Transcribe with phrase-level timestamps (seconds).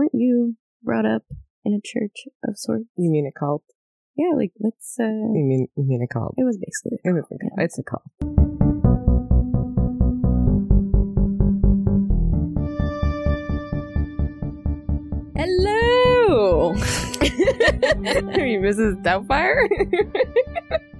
[0.00, 1.24] Weren't you brought up
[1.62, 2.86] in a church of sorts?
[2.96, 3.64] You mean a cult?
[4.16, 4.96] Yeah, like let's.
[4.98, 6.36] uh You mean you mean a cult?
[6.38, 7.00] It was basically.
[7.04, 7.52] It was a cult.
[7.58, 8.02] It's a cult.
[15.36, 16.70] Hello.
[18.40, 19.02] Are you Mrs.
[19.04, 19.68] Doubtfire?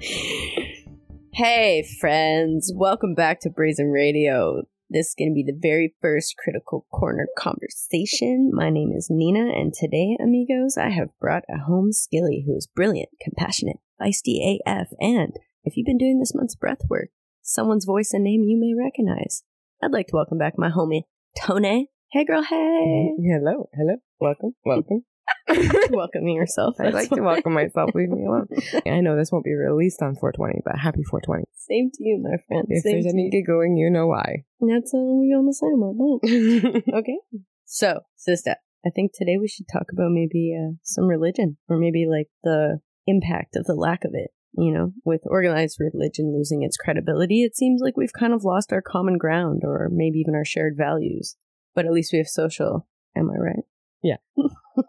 [1.32, 2.70] hey, friends!
[2.76, 4.64] Welcome back to Brazen Radio.
[4.92, 8.50] This is going to be the very first Critical Corner conversation.
[8.52, 12.66] My name is Nina, and today, amigos, I have brought a home skilly who is
[12.66, 18.10] brilliant, compassionate, feisty AF, and if you've been doing this month's breath work, someone's voice
[18.12, 19.44] and name you may recognize.
[19.80, 21.02] I'd like to welcome back my homie,
[21.40, 21.86] Tone.
[22.10, 23.12] Hey, girl, hey!
[23.14, 23.30] Mm-hmm.
[23.30, 23.94] hello, hello.
[24.18, 25.04] Welcome, welcome.
[25.90, 26.76] Welcoming yourself.
[26.80, 27.90] I'd like to welcome myself.
[27.94, 28.46] Leave me alone.
[28.86, 31.44] I know this won't be released on 420, but happy 420.
[31.56, 32.66] Same to you, my friend.
[32.68, 34.44] If Same there's to any giggling, you know why.
[34.60, 36.82] That's all we're gonna say about that.
[37.00, 37.18] Okay.
[37.64, 42.06] So, sister, I think today we should talk about maybe uh, some religion, or maybe
[42.10, 44.30] like the impact of the lack of it.
[44.52, 48.72] You know, with organized religion losing its credibility, it seems like we've kind of lost
[48.72, 51.36] our common ground, or maybe even our shared values.
[51.74, 52.88] But at least we have social.
[53.16, 53.64] Am I right?
[54.02, 54.16] Yeah.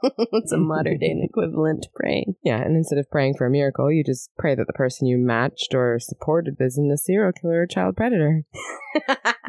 [0.34, 2.36] it's a modern day equivalent to praying.
[2.44, 5.18] Yeah, and instead of praying for a miracle, you just pray that the person you
[5.18, 8.44] matched or supported isn't a serial killer or child predator.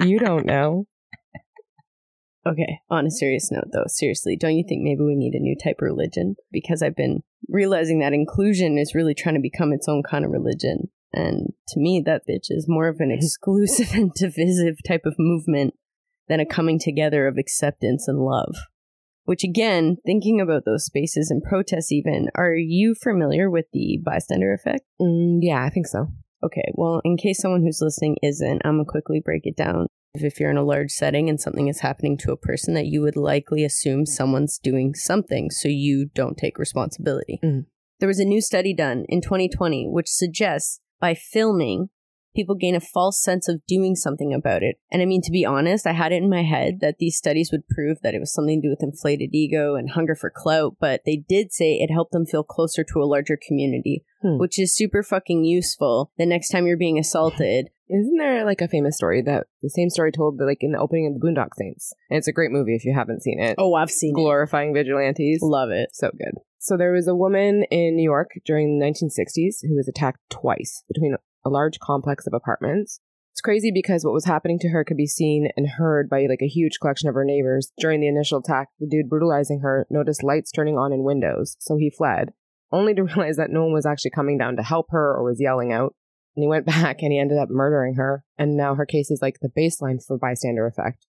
[0.01, 0.87] You don't know.
[2.45, 5.55] Okay, on a serious note though, seriously, don't you think maybe we need a new
[5.55, 6.35] type of religion?
[6.51, 10.33] Because I've been realizing that inclusion is really trying to become its own kind of
[10.33, 10.89] religion.
[11.13, 15.75] And to me, that bitch is more of an exclusive and divisive type of movement
[16.29, 18.57] than a coming together of acceptance and love.
[19.25, 24.53] Which again, thinking about those spaces and protests even, are you familiar with the bystander
[24.53, 24.83] effect?
[25.01, 26.09] Mm, yeah, I think so.
[26.45, 29.87] Okay, well, in case someone who's listening isn't, I'm gonna quickly break it down.
[30.15, 33.01] If you're in a large setting and something is happening to a person, that you
[33.01, 37.39] would likely assume someone's doing something, so you don't take responsibility.
[37.43, 37.67] Mhm.
[38.01, 41.91] There was a new study done in 2020 which suggests by filming,
[42.35, 44.77] people gain a false sense of doing something about it.
[44.91, 47.51] And I mean, to be honest, I had it in my head that these studies
[47.53, 50.77] would prove that it was something to do with inflated ego and hunger for clout,
[50.81, 54.39] but they did say it helped them feel closer to a larger community, Hmm.
[54.39, 57.69] which is super fucking useful the next time you're being assaulted.
[57.89, 61.07] Isn't there like a famous story that the same story told like in the opening
[61.09, 61.93] of the Boondock Saints?
[62.09, 63.57] And it's a great movie if you haven't seen it.
[63.59, 64.21] Oh, I've seen it.
[64.21, 65.41] Glorifying vigilantes.
[65.43, 65.91] Love it.
[65.93, 66.41] So good.
[66.59, 70.85] So there was a woman in New York during the 1960s who was attacked twice
[70.89, 73.01] between a large complex of apartments.
[73.33, 76.43] It's crazy because what was happening to her could be seen and heard by like
[76.43, 77.73] a huge collection of her neighbors.
[77.79, 81.77] During the initial attack, the dude brutalizing her noticed lights turning on in windows, so
[81.77, 82.33] he fled,
[82.71, 85.41] only to realize that no one was actually coming down to help her or was
[85.41, 85.95] yelling out.
[86.37, 89.23] And he went back and he ended up murdering her, and now her case is
[89.23, 91.07] like the baseline for bystander effect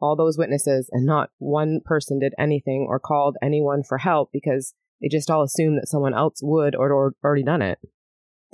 [0.00, 4.74] all those witnesses and not one person did anything or called anyone for help because
[5.00, 7.78] they just all assumed that someone else would or, or already done it.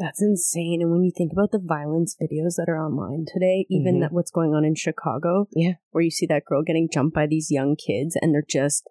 [0.03, 0.83] That's insane.
[0.83, 4.01] And when you think about the violence videos that are online today, even Mhm.
[4.01, 5.75] that what's going on in Chicago, Yeah.
[5.93, 8.89] where you see that girl getting jumped by these young kids and they're just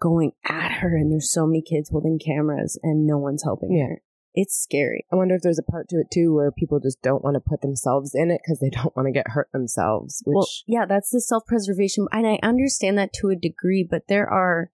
[0.00, 3.86] going at her, and there's so many kids holding cameras and no one's helping Yeah.
[3.86, 4.02] her.
[4.34, 5.06] It's scary.
[5.12, 7.40] I wonder if there's a part to it too where people just don't want to
[7.40, 10.22] put themselves in it because they don't want to get hurt themselves.
[10.26, 12.08] Which Well, yeah, that's the self preservation.
[12.10, 14.72] And I understand that to a degree, but there are,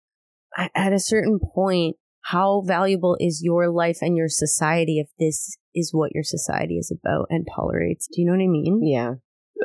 [0.57, 5.91] at a certain point, how valuable is your life and your society if this is
[5.93, 8.07] what your society is about and tolerates?
[8.13, 8.81] Do you know what I mean?
[8.83, 9.15] yeah.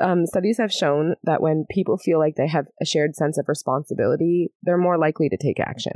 [0.02, 3.46] Um, studies have shown that when people feel like they have a shared sense of
[3.48, 5.94] responsibility, they're more likely to take action.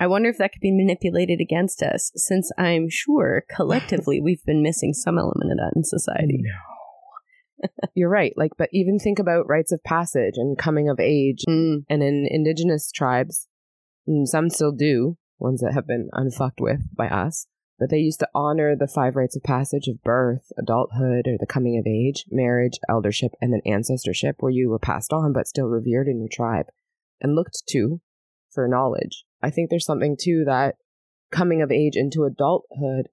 [0.00, 4.62] I wonder if that could be manipulated against us, since I'm sure collectively we've been
[4.62, 6.40] missing some element of that in society.
[6.42, 7.68] No.
[7.94, 8.32] You're right.
[8.36, 11.84] Like, but even think about rites of passage and coming of age Mm.
[11.88, 13.46] and in indigenous tribes,
[14.08, 17.46] mm, some still do, ones that have been unfucked with by us,
[17.78, 21.46] but they used to honor the five rites of passage of birth, adulthood, or the
[21.46, 25.66] coming of age, marriage, eldership, and then ancestorship, where you were passed on but still
[25.66, 26.66] revered in your tribe
[27.20, 28.00] and looked to
[28.52, 29.24] for knowledge.
[29.42, 30.76] I think there's something to that
[31.30, 33.08] coming of age into adulthood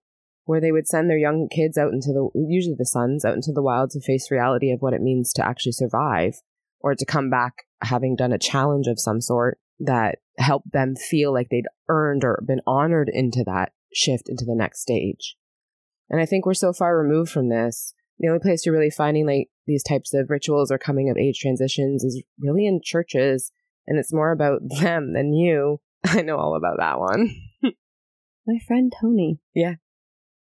[0.46, 3.52] where they would send their young kids out into the usually the sons out into
[3.54, 6.42] the wild to face reality of what it means to actually survive
[6.80, 11.34] or to come back having done a challenge of some sort that helped them feel
[11.34, 15.36] like they'd earned or been honored into that shift into the next stage.
[16.10, 17.94] And I think we're so far removed from this.
[18.20, 21.40] The only place you're really finding like these types of rituals or coming of age
[21.40, 23.52] transitions is really in churches,
[23.86, 25.80] and it's more about them than you.
[26.06, 27.36] I know all about that one.
[28.48, 29.40] My friend Toni.
[29.54, 29.76] Yeah.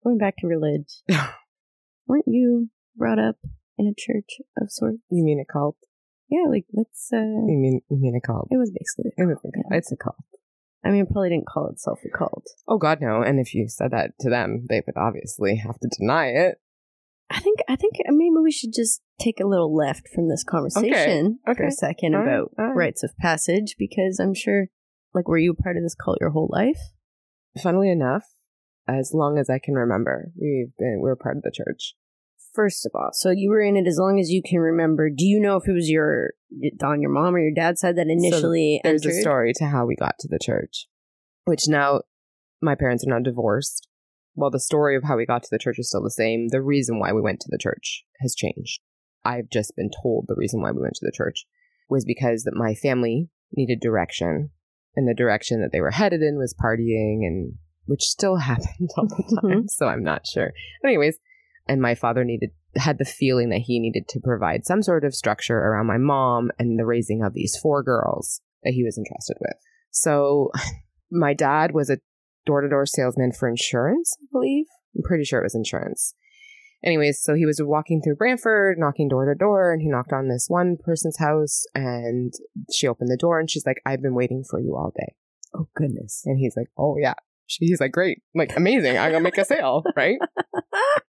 [0.04, 0.84] Going back to religion.
[2.06, 3.36] Weren't you brought up
[3.76, 4.98] in a church of sorts?
[5.10, 5.76] You mean a cult?
[6.28, 7.10] Yeah, like let's.
[7.12, 8.48] uh You mean you mean a cult?
[8.50, 9.12] It was basically.
[9.16, 9.66] It was a cult.
[9.70, 9.78] Yeah.
[9.78, 10.16] It's a cult.
[10.84, 12.46] I mean, it probably didn't call itself a cult.
[12.66, 13.22] Oh God, no!
[13.22, 16.60] And if you said that to them, they would obviously have to deny it.
[17.30, 17.58] I think.
[17.68, 21.66] I think maybe we should just take a little left from this conversation for okay.
[21.66, 22.76] a second All about right.
[22.76, 24.68] rites of passage because I'm sure.
[25.14, 26.78] Like, were you a part of this cult your whole life?
[27.62, 28.24] Funnily enough,
[28.86, 31.94] as long as I can remember, we've been we're part of the church.
[32.58, 35.10] First of all, so you were in it as long as you can remember.
[35.10, 36.32] Do you know if it was your
[36.82, 39.16] on your mom or your dad's side that initially There's entered?
[39.16, 40.88] a story to how we got to the church,
[41.44, 42.00] which now
[42.60, 43.86] my parents are now divorced.
[44.34, 46.60] While the story of how we got to the church is still the same, the
[46.60, 48.80] reason why we went to the church has changed.
[49.24, 51.46] I've just been told the reason why we went to the church
[51.88, 54.50] was because that my family needed direction,
[54.96, 57.52] and the direction that they were headed in was partying, and
[57.86, 59.48] which still happened all the mm-hmm.
[59.48, 59.68] time.
[59.68, 60.52] so I'm not sure.
[60.84, 61.18] Anyways,
[61.68, 65.14] and my father needed had the feeling that he needed to provide some sort of
[65.14, 69.36] structure around my mom and the raising of these four girls that he was entrusted
[69.40, 69.54] with.
[69.90, 70.50] So
[71.10, 71.98] my dad was a
[72.46, 74.66] door-to-door salesman for insurance, I believe.
[74.96, 76.14] I'm pretty sure it was insurance.
[76.84, 80.28] Anyways, so he was walking through Brantford, knocking door to door, and he knocked on
[80.28, 82.32] this one person's house and
[82.72, 85.14] she opened the door and she's like, I've been waiting for you all day.
[85.54, 86.22] oh goodness!
[86.24, 87.14] And he's like, Oh yeah.
[87.46, 88.96] She- He's like, Great, like amazing.
[88.96, 90.18] I'm gonna make a sale, right?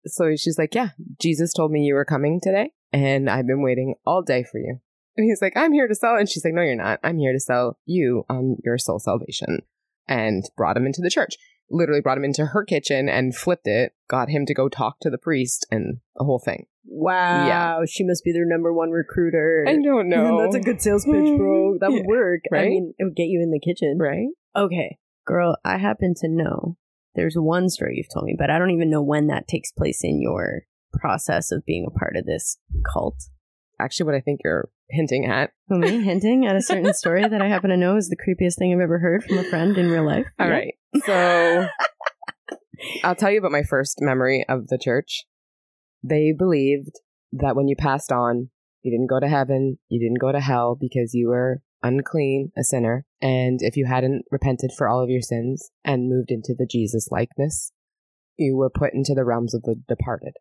[0.05, 0.89] so she's like, Yeah,
[1.19, 4.79] Jesus told me you were coming today, and I've been waiting all day for you.
[5.15, 6.15] And he's like, I'm here to sell.
[6.15, 6.99] And she's like, No, you're not.
[7.03, 9.59] I'm here to sell you on your soul salvation.
[10.07, 11.35] And brought him into the church.
[11.69, 15.09] Literally brought him into her kitchen and flipped it, got him to go talk to
[15.09, 16.65] the priest and the whole thing.
[16.85, 17.79] Wow, Yeah.
[17.85, 19.65] she must be their number one recruiter.
[19.67, 20.39] I don't know.
[20.41, 21.77] That's a good sales pitch, bro.
[21.81, 22.41] That would Yeah, work.
[22.53, 23.97] I mean, it would get you in the kitchen.
[23.99, 24.27] Right?
[24.55, 26.77] Okay, girl, I happen to know
[27.17, 29.99] there's one story you've told me, but I don't even know when that takes place
[30.03, 30.61] in your
[30.93, 32.57] process of being a part of this
[32.93, 33.15] cult.
[33.79, 35.51] Actually, what I think you're hinting at.
[35.67, 38.55] Who me hinting at a certain story that I happen to know is the creepiest
[38.57, 40.27] thing I've ever heard from a friend in real life.
[40.39, 40.53] All Yeah.
[40.53, 40.73] right.
[41.05, 41.67] So
[43.03, 45.25] I'll tell you about my first memory of the church.
[46.03, 46.91] They believed
[47.33, 48.49] that when you passed on,
[48.83, 52.63] you didn't go to heaven, you didn't go to hell because you were unclean, a
[52.63, 56.67] sinner, and if you hadn't repented for all of your sins and moved into the
[56.69, 57.71] Jesus likeness,
[58.37, 60.33] you were put into the realms of the departed.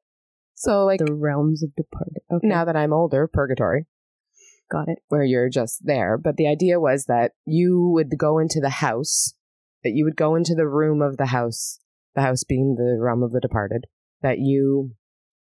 [0.55, 2.23] So, like, The realms of departed.
[2.33, 3.87] Okay, now that I'm older, purgatory,
[4.71, 4.99] got it.
[5.09, 6.17] where you're just there.
[6.17, 9.35] But the idea was that you would go into the house,
[9.85, 11.79] that you would go into the room of the house,
[12.15, 13.85] the house being the realm of the departed,
[14.23, 14.93] that you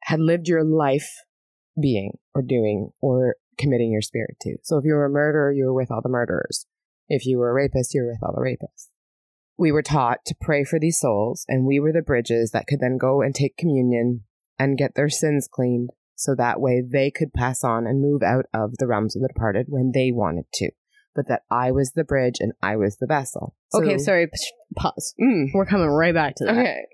[0.02, 1.10] had lived your life
[1.80, 4.56] being or doing or committing your spirit to.
[4.62, 6.66] So if you were a murderer, you were with all the murderers.
[7.08, 8.88] If you were a rapist, you were with all the rapists.
[9.58, 12.80] We were taught to pray for these souls, and we were the bridges that could
[12.80, 14.24] then go and take communion
[14.58, 18.46] and get their sins cleaned so that way they could pass on and move out
[18.52, 20.70] of the realms of the departed when they wanted to.
[21.14, 23.54] But that I was the bridge and I was the vessel.
[23.74, 24.28] okay, sorry.
[24.76, 25.14] Pause.
[25.20, 26.56] Mm, We're coming right back to that.
[26.58, 26.86] okay.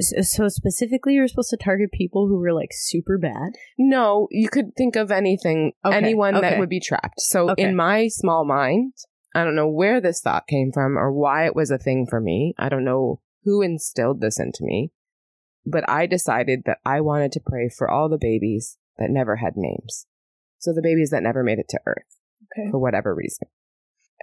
[0.00, 3.52] So specifically, you're supposed to target people who were like super bad.
[3.78, 7.20] No, you could think of anything, Okay, anyone that would be trapped.
[7.20, 7.62] So Okay.
[7.62, 8.94] in my small mind,
[9.34, 12.20] I don't know where this thought came from or why it was a thing for
[12.20, 12.54] me.
[12.58, 14.90] I don't know who instilled this into me,
[15.64, 19.52] but I decided that I wanted to pray for all the babies that never had
[19.56, 20.06] names.
[20.58, 22.18] So the babies that never made it to earth
[22.56, 22.70] Okay.
[22.70, 23.46] for whatever reason.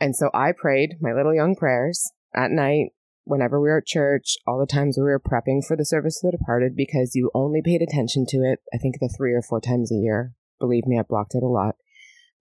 [0.01, 2.89] And so I prayed my little young prayers at night
[3.25, 6.31] whenever we were at church, all the times we were prepping for the service of
[6.31, 9.59] the departed because you only paid attention to it, I think the three or four
[9.59, 10.33] times a year.
[10.59, 11.75] Believe me, I blocked it a lot.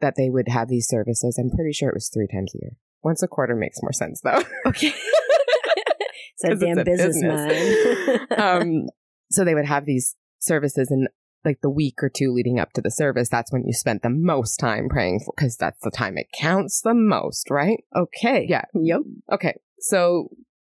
[0.01, 1.39] That they would have these services.
[1.39, 2.73] I'm pretty sure it was three times a year.
[3.03, 4.43] Once a quarter makes more sense though.
[4.67, 4.93] Okay.
[6.37, 8.29] it's a 'Cause it's damn a business, business.
[8.39, 8.39] man.
[8.39, 8.87] um,
[9.31, 11.09] so they would have these services and
[11.45, 14.09] like the week or two leading up to the service, that's when you spent the
[14.11, 17.85] most time praying for, because that's the time it counts the most, right?
[17.95, 18.47] okay.
[18.49, 18.65] Yeah.
[18.75, 19.01] Yep.
[19.33, 19.55] Okay.
[19.79, 20.31] So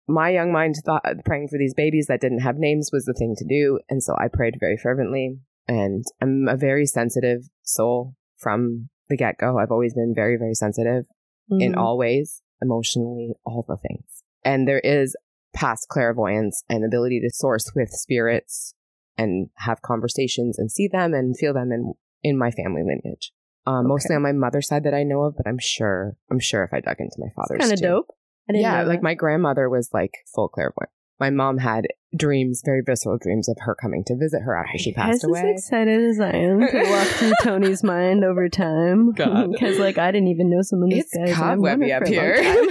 [0.07, 3.35] my young mind thought praying for these babies that didn't have names was the thing
[3.37, 3.79] to do.
[3.89, 5.39] And so I prayed very fervently.
[5.67, 9.57] And I'm a very sensitive soul from the get go.
[9.57, 11.05] I've always been very, very sensitive
[11.49, 11.77] in Mhm.
[11.77, 14.23] all ways, emotionally, all the things.
[14.45, 15.15] And there is
[15.53, 18.75] past clairvoyance and ability to source with spirits
[19.17, 23.31] and have conversations and see them and feel them in in my family lineage.
[23.65, 26.63] Um, Mostly on my mother's side that I know of, but I'm sure I'm sure
[26.63, 28.16] if I dug into my father's, kind of dope.
[28.49, 30.89] Yeah, like my grandmother was like full clairvoyant.
[31.19, 34.93] My mom had dreams, very visceral dreams of her coming to visit her after she
[34.93, 35.39] passed away.
[35.39, 40.11] As excited as I am to walk through Toni's mind over time, because like I
[40.11, 41.29] didn't even know some of this It's guys.
[41.29, 42.69] and cobwebby up for a long here.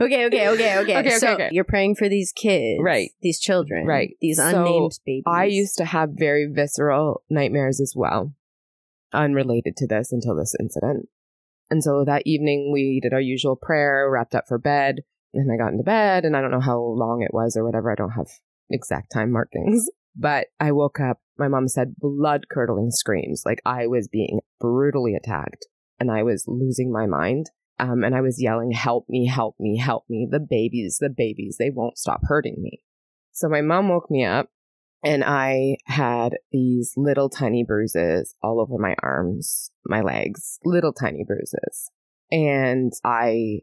[0.00, 0.98] okay, okay, okay, okay.
[0.98, 1.48] Okay, so okay.
[1.52, 3.10] you're praying for these kids, Right.
[3.22, 4.16] These children, Right.
[4.20, 5.24] These So, unnamed babies.
[5.26, 8.34] I used to have very visceral nightmares as well.
[9.12, 11.08] unrelated to this until this incident.
[11.70, 15.00] And so that evening, we did our usual prayer, wrapped up for bed,
[15.34, 17.90] and I got into bed, and I don't know how long it was or whatever.
[17.90, 18.28] I don't have
[18.70, 19.88] exact time markings.
[20.20, 25.14] But I woke up, my mom said blood curdling screams, like I was being brutally
[25.14, 25.66] attacked
[26.00, 27.50] and I was losing my mind.
[27.78, 30.26] Um, and I was yelling, Help me, help me, help me.
[30.28, 32.80] The babies, the babies, they won't stop hurting me.
[33.30, 34.48] So my mom woke me up
[35.04, 41.24] and I had these little tiny bruises all over my arms, my legs, little tiny
[41.24, 41.90] bruises.
[42.30, 43.60] And I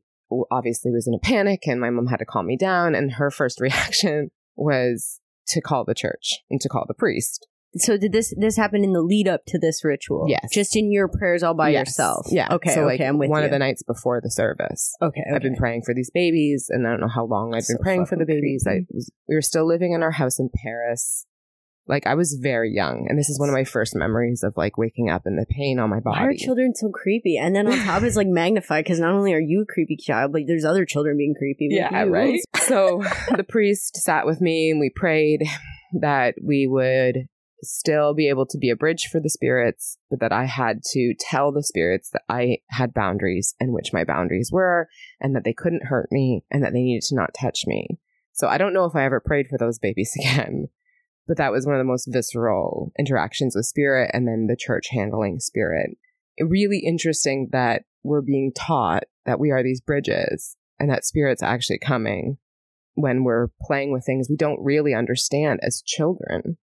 [0.49, 2.95] obviously was in a panic and my mom had to calm me down.
[2.95, 7.47] And her first reaction was to call the church and to call the priest.
[7.77, 10.25] So did this this happen in the lead up to this ritual?
[10.29, 10.47] Yes.
[10.53, 11.87] Just in your prayers all by Yes.
[11.87, 12.27] yourself.
[12.29, 12.47] Yeah.
[12.51, 12.69] Okay.
[12.73, 12.85] So, okay.
[12.85, 13.45] like, I'm with one you.
[13.45, 14.95] of the nights before the service.
[15.01, 15.21] okay.
[15.33, 17.83] I've been praying for these babies, and I don't know how long I've been So
[17.83, 18.65] praying for the babies.
[18.67, 21.25] I was, we were still living in our house in Paris.
[21.87, 24.75] Like I was very young, and this is one of my first memories of like
[24.77, 26.19] waking up and the pain on my body.
[26.19, 27.37] Why are children so creepy?
[27.37, 30.31] And then on top it's like magnified because not only are you a creepy child,
[30.31, 31.67] but there's other children being creepy.
[31.69, 32.09] yeah, you.
[32.09, 32.39] right.
[32.57, 33.03] so
[33.35, 35.43] the priest sat with me, and we prayed
[36.01, 37.27] that we would
[37.63, 41.13] still be able to be a bridge for the spirits, but that I had to
[41.19, 45.53] tell the spirits that I had boundaries and which my boundaries were, and that they
[45.53, 47.99] couldn't hurt me, and that they needed to not touch me.
[48.33, 50.67] So I don't know if I ever prayed for those babies again,
[51.27, 54.87] but that was one of the most visceral interactions with spirit, and then the church
[54.91, 55.91] handling spirit.
[56.37, 61.41] It really interesting that we're being taught that we are these bridges and that spirit's
[61.41, 62.37] actually coming
[62.93, 66.57] when we're playing with things we don't really understand as children.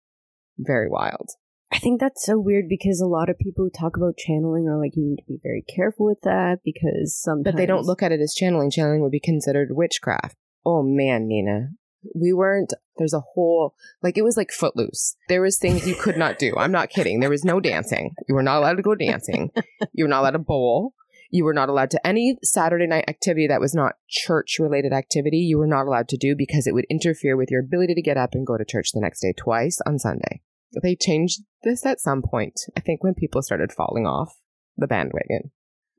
[0.58, 1.30] Very wild.
[1.72, 4.78] I think that's so weird because a lot of people who talk about channeling are
[4.78, 7.44] like, you need to be very careful with that because sometimes.
[7.44, 8.70] But they don't look at it as channeling.
[8.70, 10.36] Channeling would be considered witchcraft.
[10.66, 11.70] Oh man, Nina.
[12.14, 15.16] We weren't there's a whole like it was like footloose.
[15.28, 16.54] There was things you could not do.
[16.56, 17.20] I'm not kidding.
[17.20, 18.14] There was no dancing.
[18.28, 19.50] You were not allowed to go dancing.
[19.94, 20.94] You were not allowed to bowl.
[21.32, 25.38] You were not allowed to any Saturday night activity that was not church related activity.
[25.38, 28.18] You were not allowed to do because it would interfere with your ability to get
[28.18, 30.42] up and go to church the next day twice on Sunday.
[30.82, 32.60] They changed this at some point.
[32.76, 34.36] I think when people started falling off
[34.76, 35.52] the bandwagon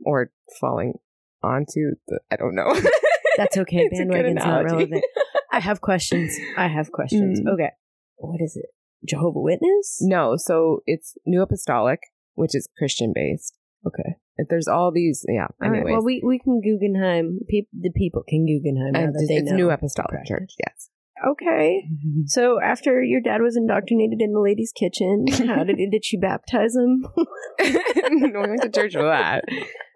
[0.06, 1.00] or falling
[1.42, 2.72] onto the I don't know.
[3.38, 3.90] That's okay.
[3.90, 5.04] Bandwagon's not relevant.
[5.52, 6.38] I have questions.
[6.58, 7.42] I have questions.
[7.42, 7.54] Mm.
[7.54, 7.72] Okay.
[8.18, 8.70] What is it?
[9.10, 9.98] Jehovah Witness?
[10.02, 12.00] No, so it's New Apostolic,
[12.36, 13.58] which is Christian based.
[13.86, 14.18] Okay.
[14.50, 15.48] There's all these, yeah.
[15.62, 15.84] All right.
[15.84, 17.40] Well, we, we can Guggenheim.
[17.48, 19.56] Peop the people can Guggenheim that it's, know.
[19.56, 20.25] New Apostolic.
[20.25, 20.54] Church.
[20.66, 20.90] Yes.
[21.25, 21.84] Okay.
[22.25, 26.75] So after your dad was indoctrinated in the ladies' kitchen, how did did she baptize
[26.75, 27.06] him?
[27.12, 29.44] no, we went to church for that.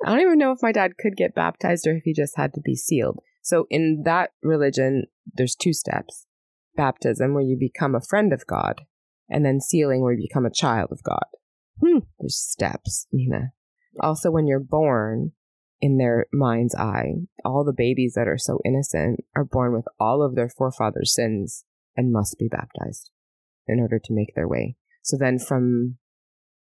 [0.06, 2.54] I don't even know if my dad could get baptized or if he just had
[2.54, 3.20] to be sealed.
[3.42, 6.28] So in that religion, there's two steps:
[6.76, 8.82] baptism, where you become a friend of God,
[9.30, 11.26] and then sealing, where you become a child of God.
[11.82, 12.00] Hmm.
[12.20, 13.54] There's steps, Nina.
[14.00, 15.32] Also, when you're born,
[15.80, 17.14] in their mind's eye,
[17.46, 21.66] all the babies that are so innocent are born with all of their forefathers' sins
[21.96, 23.12] and must be baptized
[23.68, 24.76] in order to make their way.
[25.04, 25.98] So then from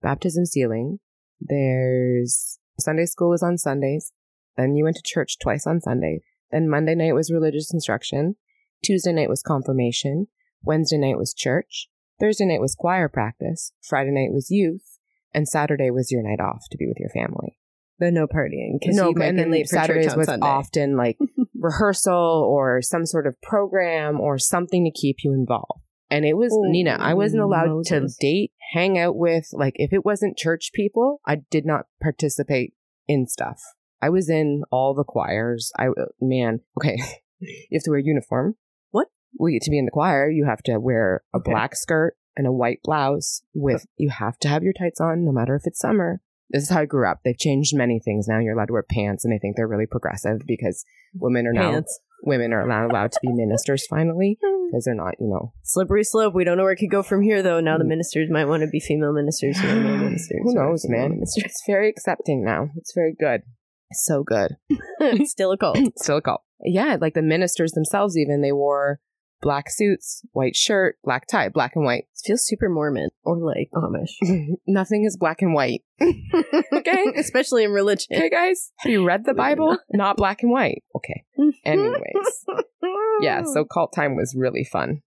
[0.02, 0.98] baptism sealing,
[1.40, 4.12] there's Sunday school was on Sundays.
[4.56, 6.20] Then you went to church twice on Sunday.
[6.50, 8.36] Then Monday night was religious instruction.
[8.84, 10.28] Tuesday night was confirmation.
[10.62, 11.88] Wednesday night was church.
[12.20, 13.72] Thursday night was choir practice.
[13.82, 14.95] Friday night was youth.
[15.34, 17.58] And Saturday was your night off to be with your family.
[17.98, 20.46] The no partying because No, you might and be then late Saturdays was Sunday.
[20.46, 21.18] often like
[21.54, 25.82] rehearsal or some sort of program or something to keep you involved.
[26.10, 26.96] And it was Oh, Nina.
[27.00, 31.36] I wasn't allowed to date, hang out with like if it wasn't church people, I
[31.50, 32.74] did not participate
[33.08, 33.60] in stuff.
[34.00, 35.72] I was in all the choirs.
[35.78, 35.88] I
[36.20, 36.96] man, okay,
[37.40, 38.56] you have to wear uniform.
[38.90, 39.08] What?
[39.38, 41.50] We to be in the choir, you have to wear a Okay.
[41.50, 43.42] black skirt and a white blouse.
[43.54, 46.20] With you have to have your tights on, no matter if it's summer.
[46.50, 47.20] This is how I grew up.
[47.24, 48.38] They've changed many things now.
[48.38, 51.82] You're allowed to wear pants, and they think they're really progressive because women are now
[52.22, 56.34] women are allowed, allowed to be ministers finally because they're not, you know, Slippery slope.
[56.34, 57.60] We don't know where it could go from here, though.
[57.60, 57.88] Now the Mm.
[57.88, 59.58] ministers might want to be female ministers.
[59.58, 60.38] Who are male ministers.
[60.42, 61.10] who knows, man.
[61.10, 61.44] Ministers.
[61.44, 62.70] It's very accepting now.
[62.76, 63.42] It's very good.
[63.92, 64.56] So good.
[65.24, 65.78] Still a cult.
[65.98, 66.42] Still a cult.
[66.64, 69.00] Yeah, like the ministers themselves, even they wore
[69.42, 72.04] black suits, white shirt, black tie, black and white.
[72.14, 74.12] It feels super Mormon or like Amish.
[74.66, 75.82] Nothing is black and white.
[76.72, 77.04] Okay.
[77.16, 78.06] Especially in religion.
[78.16, 79.76] Okay, guys, have you read the Bible?
[79.92, 80.82] Not black and white.
[80.94, 81.24] Okay.
[81.64, 82.44] Anyways,
[83.20, 83.42] yeah.
[83.42, 85.00] So cult time was really fun.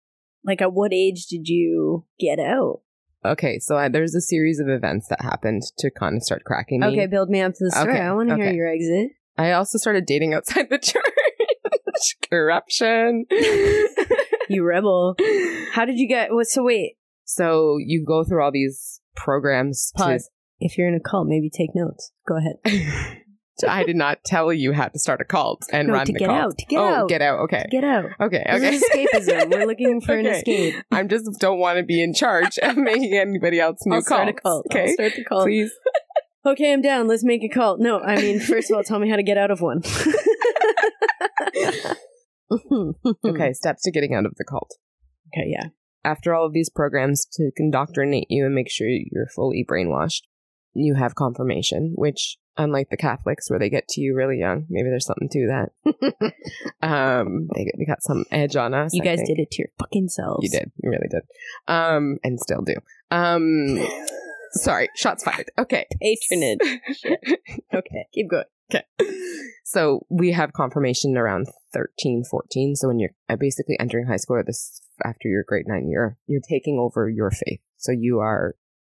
[0.43, 2.81] like, at what age did you get out?
[3.25, 6.79] Okay, so I, there's a series of events that happened to kind of start cracking
[6.79, 6.87] me.
[6.87, 7.93] Okay, build me up to the story.
[7.93, 9.11] Okay, I want to hear your exit.
[9.37, 11.03] I also started dating outside the church.
[12.29, 13.25] Corruption.
[14.55, 15.15] You rebel.
[15.73, 16.33] How did you get?
[16.33, 16.47] What?
[16.47, 16.97] So wait.
[17.25, 19.91] so you go through all these programs.
[19.97, 20.29] To, Pause.
[20.59, 22.11] If you're in a cult, maybe take notes.
[22.27, 22.55] Go ahead.
[23.67, 26.19] I did not tell you how to start a cult and No, run to the
[26.19, 26.39] get cult.
[26.39, 27.09] out, to get oh, out.
[27.09, 27.39] get out.
[27.41, 27.65] Okay.
[27.69, 28.05] Get out.
[28.21, 28.45] okay.
[28.49, 28.75] Okay.
[28.75, 29.51] is escapism.
[29.51, 30.75] We're looking for an escape.
[30.91, 34.29] I'm just don't want to be in charge of making anybody else new I'll start
[34.29, 34.65] a cult.
[34.71, 34.93] I'll Okay.
[34.93, 35.43] start the cult.
[35.43, 35.71] Please.
[36.45, 37.07] Okay, I'm down.
[37.09, 37.81] Let's make a cult.
[37.81, 39.81] No, I mean, first of all, tell me how to get out of one.
[42.51, 43.53] Okay.
[43.53, 44.77] Steps to getting out of the cult.
[45.27, 45.67] Okay, yeah.
[46.03, 50.21] After all of these programs to indoctrinate you and make sure you're fully brainwashed,
[50.73, 54.89] you have confirmation, which, unlike the Catholics where they get to you really young, maybe
[54.89, 56.33] there's something to that.
[56.81, 58.93] um, they, they got some edge on us.
[58.93, 59.27] You I guys think.
[59.27, 60.43] did it to your fucking selves.
[60.43, 60.71] You did.
[60.81, 61.23] You really did.
[61.67, 62.75] Um, and still do.
[63.11, 63.77] Um,
[64.51, 64.89] sorry.
[64.95, 65.51] Shots fired.
[65.57, 65.85] Okay.
[66.01, 66.79] Patronage.
[67.73, 68.45] Okay, keep going.
[68.71, 68.83] Okay.
[69.69, 72.75] So we have confirmation around 13, 14.
[72.75, 76.41] So when you're uh, basically entering high school this after your grade nine year, you're
[76.41, 77.59] taking over your faith.
[77.77, 78.55] So you are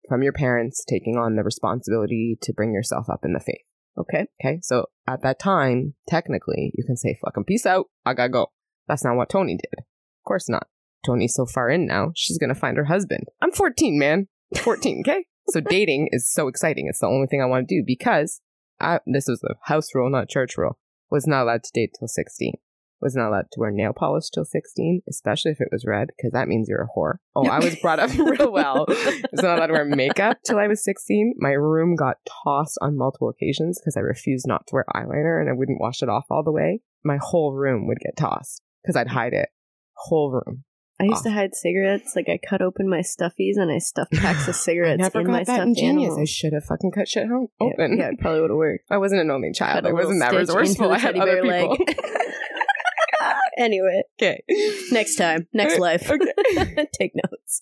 [0.08, 3.66] from your parents taking on the responsibility to bring yourself up in the faith.
[3.98, 4.28] Okay.
[4.40, 4.60] Okay.
[4.62, 7.88] So at that time, technically, you can say, fucking peace out.
[8.06, 8.52] I gotta go.
[8.88, 9.80] That's not what Toni did.
[9.80, 10.68] Of course not.
[11.04, 13.26] Toni's so far in now, she's gonna find her husband.
[13.42, 14.28] I'm 14, man.
[14.56, 15.26] 14, okay?
[15.50, 16.88] So dating is so exciting.
[16.88, 18.40] It's the only thing I want to do because
[18.80, 20.78] I, this was a house rule, not church rule.
[21.12, 22.54] Was not allowed to date till 16.
[23.02, 26.32] Was not allowed to wear nail polish till 16, especially if it was red, because
[26.34, 27.16] that means you're a whore.
[27.36, 28.86] Oh, I was brought up real well.
[28.88, 31.36] Was not allowed to wear makeup till I was 16.
[31.38, 35.50] My room got tossed on multiple occasions because I refused not to wear eyeliner and
[35.50, 36.82] I wouldn't wash it off all the way.
[37.04, 39.50] My whole room would get tossed because I'd hide it.
[39.96, 40.66] Whole room.
[41.00, 42.14] I used to hide cigarettes.
[42.16, 45.28] Like I cut open my stuffies and I stuffed packs of I cigarettes never in
[45.28, 46.18] got my that stuffed ingenious.
[46.18, 47.98] I should have fucking cut shit home open.
[47.98, 48.86] Yeah, it probably would have worked.
[48.90, 49.84] I wasn't an only child.
[49.84, 50.92] Cut a I wasn't that resourceful.
[50.92, 51.78] I had teddy other bear people.
[51.88, 52.00] leg.
[53.58, 54.44] anyway, okay.
[54.92, 56.10] next time, next life.
[56.12, 56.88] Okay.
[56.94, 57.62] Take notes.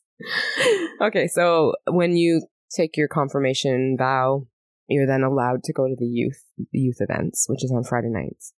[0.99, 4.47] Okay, so when you take your confirmation vow,
[4.87, 8.53] you're then allowed to go to the youth youth events, which is on Friday nights.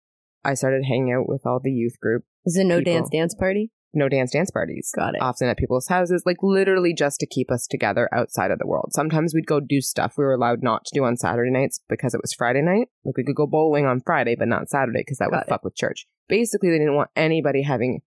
[0.45, 2.25] I started hanging out with all the youth group.
[2.45, 2.93] Is it no People.
[2.95, 3.73] dance dance party?
[3.95, 4.91] No dance dance parties.
[4.95, 5.23] Got it.
[5.23, 8.91] Often at people's houses, like literally just to keep us together outside of the world.
[8.93, 12.13] Sometimes we'd go do stuff we were allowed not to do on Saturday nights because
[12.15, 12.89] it was Friday night.
[13.05, 15.49] Like we could go bowling on Friday, but not Saturday because that Got would it.
[15.49, 16.07] fuck with church.
[16.29, 18.01] Basically, they didn't want anybody having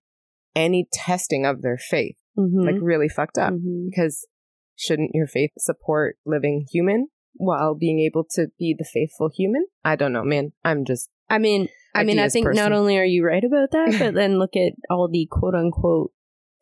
[0.55, 2.17] any testing of their faith.
[2.37, 2.59] Mm-hmm.
[2.59, 3.53] Like really fucked up.
[3.53, 3.87] Mhm.
[3.89, 4.27] because
[4.75, 9.65] shouldn't your faith support living human while being able to be the faithful human?
[9.83, 10.53] I don't know, man.
[10.63, 13.95] I'm just I mean, I mean, I think not only are you right about that,
[13.97, 16.11] but then look at all the quote unquote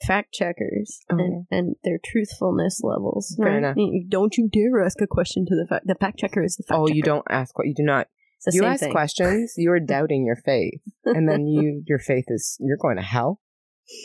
[0.06, 3.36] fact checkers Oh, and, and their truthfulness levels.
[3.42, 3.76] Fair right?
[4.08, 5.88] Don't you dare ask a question to the fact.
[5.88, 6.96] The fact checker is the fact oh, checker.
[6.96, 8.08] you don't ask what you do not.
[8.52, 8.92] You ask thing.
[8.92, 9.56] questions.
[9.58, 13.42] You are doubting your faith, and then you your faith is you're going to hell.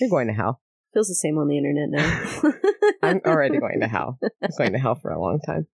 [0.00, 0.60] You're going to hell.
[0.94, 2.52] Feels the same on the internet now.
[3.02, 4.18] I'm already going to hell.
[4.42, 5.66] I'm going to hell for a long time.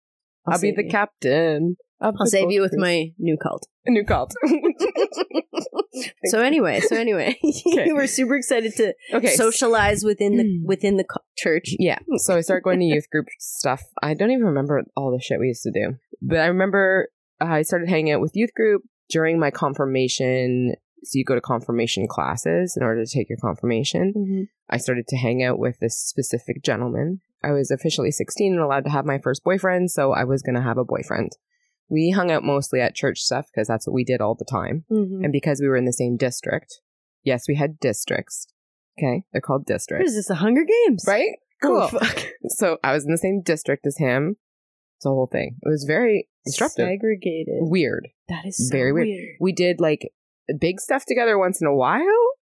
[0.46, 0.90] I'll I'll, be the you.
[0.90, 1.76] captain.
[2.00, 2.81] of I'll the save you with cruise.
[2.81, 3.66] my new cult.
[3.87, 4.33] a new cult.
[6.26, 7.87] so anyway, so anyway, Okay.
[7.87, 10.64] you were super excited to okay, socialize within the Mm.
[10.64, 11.74] within the co- church.
[11.79, 11.98] Yeah.
[12.16, 13.83] So I started going to youth group stuff.
[14.03, 15.96] I don't even remember all the shit we used to do.
[16.22, 17.09] But I remember
[17.40, 20.74] I started hanging out with youth group during my confirmation.
[21.02, 24.12] So you go to confirmation classes in order to take your confirmation.
[24.16, 24.42] Mm-hmm.
[24.68, 27.20] I started to hang out with this specific gentleman.
[27.42, 30.56] I was officially 16 and allowed to have my first boyfriend, so I was going
[30.56, 31.30] to have a boyfriend.
[31.88, 34.84] We hung out mostly at church stuff because that's what we did all the time.
[34.90, 35.24] Mm-hmm.
[35.24, 36.80] And because we were in the same district,
[37.24, 38.46] yes, we had districts.
[38.98, 39.22] Okay.
[39.32, 40.10] They're called What districts.
[40.10, 40.28] is this?
[40.28, 41.30] The Hunger Games, Right?
[41.64, 42.00] Oh, Cool.
[42.00, 42.26] fuck.
[42.48, 44.36] So I was in the same district as him.
[44.98, 45.56] It's a whole thing.
[45.62, 46.86] It was very disruptive.
[46.88, 47.54] Segregated.
[47.60, 48.08] Weird.
[48.28, 49.06] That is so Very weird.
[49.06, 49.36] weird.
[49.40, 50.10] We did like
[50.58, 52.04] big stuff together once in a while,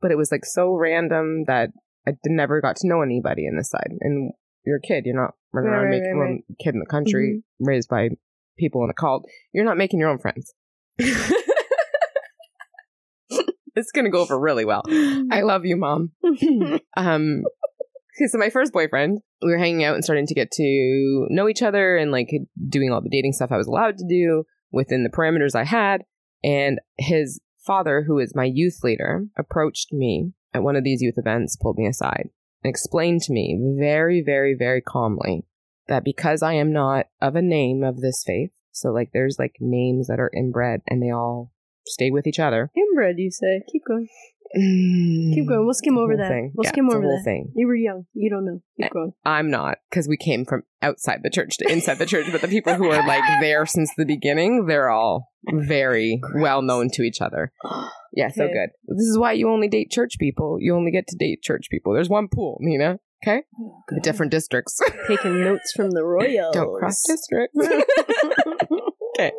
[0.00, 1.70] but it was like so random that
[2.07, 3.92] I never got to know anybody in this side.
[4.00, 4.33] And
[4.64, 6.40] you're a kid, you're not running Right, around right, making right, right.
[6.40, 6.55] Mm-hmm.
[6.62, 8.11] kid in the country, raised by
[8.59, 9.24] people in a cult.
[9.52, 10.52] You're not making your own friends.
[13.74, 14.83] it's gonna go over really well.
[15.31, 16.12] I love you, mom.
[16.96, 17.42] um
[18.16, 21.48] okay, so my first boyfriend we were hanging out and starting to get to know
[21.48, 22.28] each other and like
[22.68, 26.02] doing all the dating stuff i was allowed to do within the parameters i had
[26.44, 31.16] and his father who is my youth leader approached me at one of these youth
[31.16, 32.29] events pulled me aside
[32.62, 35.44] and explained to me very very very calmly
[35.88, 39.57] that because i am not of a name of this faith so like there's like
[39.61, 41.53] names that are inbred and they all
[41.87, 43.62] stay with each other Inbred, you say.
[43.70, 44.09] Keep going.
[44.56, 45.34] Mm.
[45.34, 45.64] Keep going.
[45.64, 46.28] We'll skim over that.
[46.28, 46.52] thing.
[46.54, 47.24] We'll Yeah, skim over whole that.
[47.24, 48.04] thing You were young.
[48.12, 48.60] You don't know.
[48.80, 49.12] Keep going.
[49.24, 52.26] I'm not because we came from outside the church to inside the church.
[52.30, 56.90] But the people who are like there since the beginning, they're all very well known
[56.94, 57.52] to each other.
[58.14, 58.68] Yeah, so good.
[58.88, 60.58] This is why you only date church people.
[60.60, 61.94] You only get to date church people.
[61.94, 62.98] There's one pool, Nina.
[63.24, 63.44] Okay?
[63.58, 64.78] Oh, different districts.
[65.08, 66.52] Taking notes from the royals.
[66.54, 67.56] Don't cross districts.
[69.18, 69.32] okay.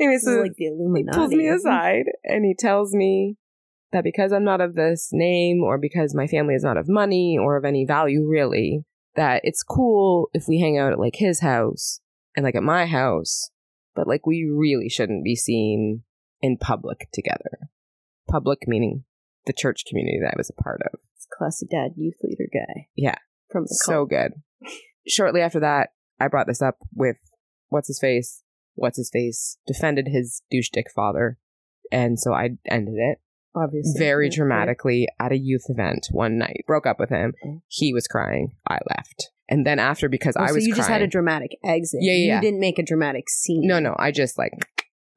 [0.00, 1.18] Anyway, so like the he Illuminati.
[1.18, 3.36] pulls me aside and he tells me
[3.92, 7.36] that because I'm not of this name or because my family is not of money
[7.40, 11.40] or of any value really, that it's cool if we hang out at like his
[11.40, 12.00] house
[12.34, 13.50] and like at my house,
[13.94, 16.02] but like we really shouldn't be seen
[16.40, 17.68] in public together.
[18.28, 19.04] Public meaning
[19.46, 20.98] the church community that I was a part of.
[21.16, 22.88] It's classic dad, youth leader guy.
[22.96, 23.16] Yeah.
[23.50, 24.32] From the So good.
[25.06, 27.16] Shortly after that, I brought this up with
[27.68, 28.42] what's his face.
[28.74, 31.36] What's his face defended his douche dick father,
[31.90, 33.98] and so I ended it cult, obviously.
[33.98, 34.36] very Yeah, yeah.
[34.36, 36.64] dramatically at a youth event one night.
[36.66, 37.34] Broke up with him.
[37.44, 37.58] Okay.
[37.68, 38.52] He was crying.
[38.68, 41.58] I left, and then after because Oh, I so was you just had a dramatic
[41.64, 42.00] exit.
[42.02, 42.40] Yeah, yeah, You yeah.
[42.40, 43.66] didn't make a dramatic scene.
[43.66, 44.52] no, no, I just like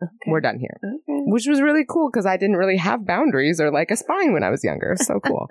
[0.04, 0.32] Okay.
[0.32, 1.22] we're done here, Okay.
[1.28, 4.44] which was really cool because I didn't really have boundaries or like a spine when
[4.44, 4.96] I was younger.
[5.00, 5.48] So cool.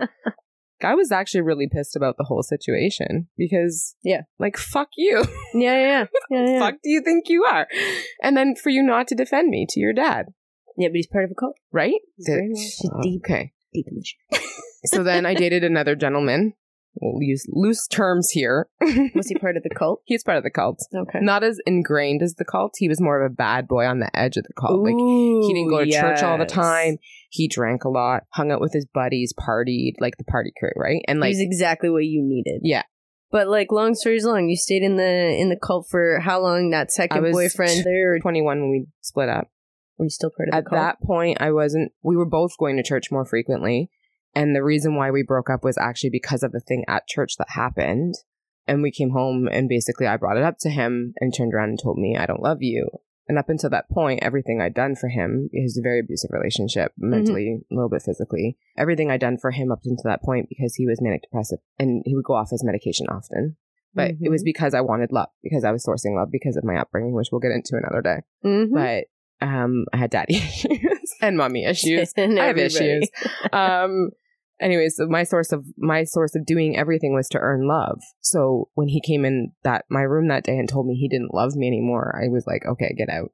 [0.83, 4.23] I was actually really pissed about the whole situation because Yeah.
[4.39, 5.25] like fuck you.
[5.55, 6.47] Yeah, yeah, yeah.
[6.47, 6.59] yeah.
[6.59, 7.67] fuck do you think you are?
[8.23, 10.27] And then for you not to defend me to your dad,
[10.77, 11.57] Yeah, but he's part of a cult.
[11.73, 12.01] right?
[12.17, 13.23] He's very much- She's deep.
[13.25, 13.53] Okay.
[13.73, 14.43] Deep in the shit.
[14.87, 16.53] So then I dated another gentleman.
[17.01, 18.69] We'll use loose terms here.
[19.15, 20.03] Was he part of the cult?
[20.05, 20.79] He's part of the cult.
[20.95, 21.21] Okay.
[21.23, 22.75] Not as ingrained as the cult.
[22.77, 24.81] He was more of a bad boy on the edge of the cult.
[24.83, 26.53] like he didn't go to church all the yes.
[26.53, 26.99] time.
[27.31, 31.03] He drank a lot, hung out with his buddies, partied, like the party crew, right?
[31.09, 32.61] And he like was exactly what you needed.
[32.63, 32.83] Yeah.
[33.33, 36.71] But like, long stories long, you stayed in the in the cult for how long?
[36.71, 39.49] That I second was boyfriend there, or 21 when we split up.
[39.99, 40.81] Were you still part of the At cult?
[40.81, 41.93] that point, I wasn't.
[42.03, 43.91] We were both going to church more frequently,
[44.35, 47.37] and the reason why we broke up was actually because of a thing at church
[47.39, 48.15] that happened.
[48.67, 51.69] And we came home, and basically, I brought it up to him, and turned around
[51.71, 52.89] and told me, "I don't love you."
[53.29, 56.93] And up until that point, everything I'd done for him is a very abusive relationship,
[56.99, 58.57] mentally, a little bit physically.
[58.77, 62.03] Everything I'd done for him up until that point because he was manic depressive, and
[62.07, 63.57] he would go off his medication often.
[63.95, 64.47] But it was Mhm.
[64.47, 67.41] because I wanted love, because I was sourcing love because of my upbringing, which we'll
[67.41, 68.73] get into another day Mhm.
[68.73, 69.05] but
[69.41, 72.13] um I had daddy issues and mommy issues.
[72.17, 73.09] And I have issues.
[73.53, 74.11] Um
[74.61, 78.01] anyways, so my source of my source of doing everything was to earn love.
[78.21, 81.35] So when he came in that my room that day and told me he didn't
[81.35, 83.31] love me anymore, I was like, okay, get out.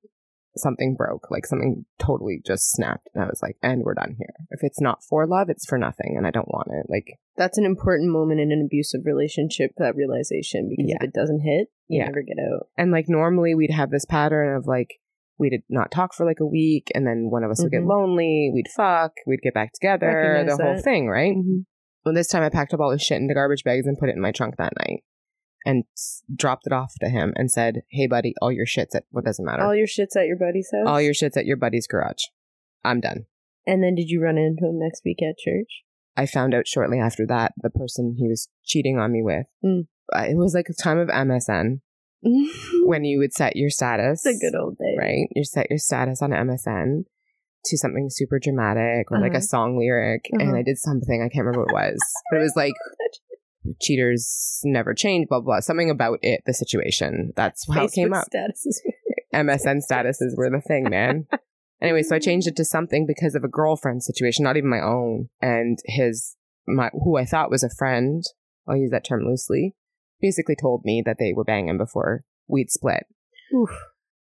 [0.57, 3.09] Something broke, like something totally just snapped.
[3.15, 4.35] And I was like, and we're done here.
[4.51, 6.87] If it's not for love, it's for nothing, and I don't want it.
[6.91, 9.71] Like, That's an important moment in an abusive relationship.
[9.77, 10.97] That realization, because Yeah.
[11.01, 12.07] if it doesn't hit, you Yeah.
[12.07, 12.67] never get out.
[12.77, 14.95] and like normally we'd have this pattern of like
[15.41, 17.89] we'd not talk for like a week and then one of us would get Mhm.
[17.89, 21.65] lonely we'd fuck we'd get back together the whole thing right Mhm.
[22.05, 24.15] well this time i packed up all his shit into garbage bags and put it
[24.17, 25.03] in my trunk that night
[25.67, 29.05] and s- dropped it off to him and said hey buddy all your shit's at
[29.11, 30.87] what doesn't matter All your shit's at your buddy's house.
[30.87, 32.25] all your shit's at your buddy's garage
[32.85, 33.27] i'm done
[33.67, 35.83] And then did you run into him next week at church?
[36.17, 39.87] i found out shortly after that the person he was cheating on me with Mm.
[40.15, 41.81] uh, it was like a time of msn
[42.85, 44.97] when you would set your status a good old day.
[44.99, 45.27] right?
[45.35, 47.05] You set your status on MSN
[47.67, 49.39] to something super dramatic or like Uh-huh.
[49.39, 50.57] a song lyric, and Uh-huh.
[50.59, 51.99] I did something I can't remember what it was,
[52.31, 52.73] but it was like
[53.81, 55.45] cheaters never change, blah blah.
[55.57, 55.61] blah.
[55.61, 57.33] Something about it, the situation.
[57.37, 58.27] That's how it came up.
[58.35, 58.79] Statuses.
[59.35, 61.27] MSN statuses were the thing, man.
[61.83, 64.81] anyway, so I changed it to something because of a girlfriend situation, not even my
[64.81, 68.23] own, and his my who I thought was a friend.
[68.69, 69.75] I'll use that term loosely.
[70.21, 73.05] Basically, told me that they were banging before we'd split.
[73.55, 73.71] Oof.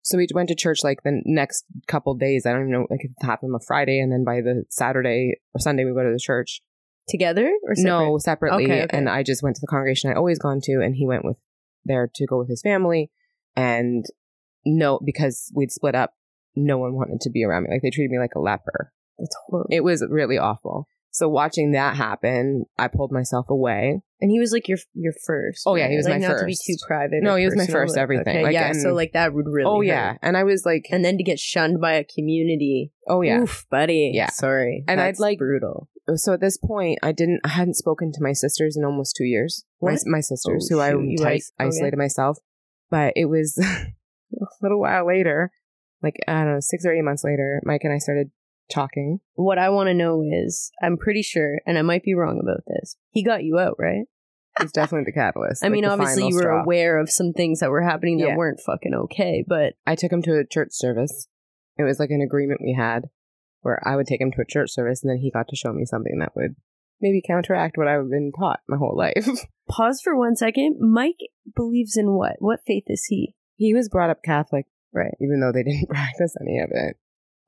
[0.03, 2.46] So we went to church like the next couple days.
[2.46, 5.35] I don't even know, like it happened on a Friday, and then by the Saturday
[5.55, 6.62] or Sunday we go to the church.
[7.09, 7.90] Together or separate?
[7.90, 8.64] No, separately.
[8.64, 8.96] Okay, okay.
[8.96, 11.37] And I just went to the congregation I'd always gone to, and he went with
[11.85, 13.11] there to go with his family.
[13.57, 14.05] And
[14.64, 16.14] no, because we'd split up,
[16.55, 17.70] no one wanted to be around me.
[17.72, 18.92] Like they treated me like a leper.
[19.18, 19.68] That's horrible.
[19.70, 20.87] It was really awful.
[21.12, 24.01] So watching that happen, I pulled myself away.
[24.20, 25.62] and he was like your your first.
[25.66, 27.23] Oh, yeah, he was like, my not to be too private.
[27.23, 28.37] No, he was my first everything.
[28.37, 29.66] Okay, Like, yeah, and- so like that would really.
[29.68, 29.87] oh hurt.
[29.87, 32.92] yeah, and I was like, and then to get shunned by a community.
[33.09, 33.40] oh yeah.
[33.40, 34.12] Oof, buddy.
[34.14, 34.31] Yeah.
[34.31, 34.85] sorry.
[34.87, 35.88] And I'd like- brutal.
[36.14, 39.25] so at this point, I didn't, I hadn't spoken to my sisters in almost two
[39.25, 39.64] years.
[39.81, 40.01] My, What?
[40.07, 41.40] my sisters, Oh, who I you okay.
[41.59, 42.38] Oh, isolated myself.
[42.90, 43.87] But it was a
[44.62, 45.51] little while later,
[46.03, 48.31] like I don't know, six or eight months later, Mike and I started
[48.70, 49.20] talking.
[49.35, 52.62] What I want to know is, I'm pretty sure, and I might be wrong about
[52.66, 52.96] this.
[53.11, 54.04] He got you out, right?
[54.61, 55.62] He's definitely the catalyst.
[55.62, 56.62] I like mean, obviously you were straw.
[56.62, 58.37] aware of some things that were happening that Yeah.
[58.37, 61.28] weren't fucking okay, but I took him to a church service.
[61.78, 63.09] It was like an agreement we had
[63.62, 65.72] where I would take him to a church service, and then he got to show
[65.72, 66.56] me something that would
[67.00, 69.26] maybe counteract what I've been taught my whole life.
[69.70, 70.76] pause for one second.
[70.80, 71.20] Mike
[71.56, 72.37] believes in what?
[72.40, 73.35] What faith is he?
[73.56, 75.14] he was brought up Catholic, Right.
[75.20, 76.96] even though they didn't practice any of it.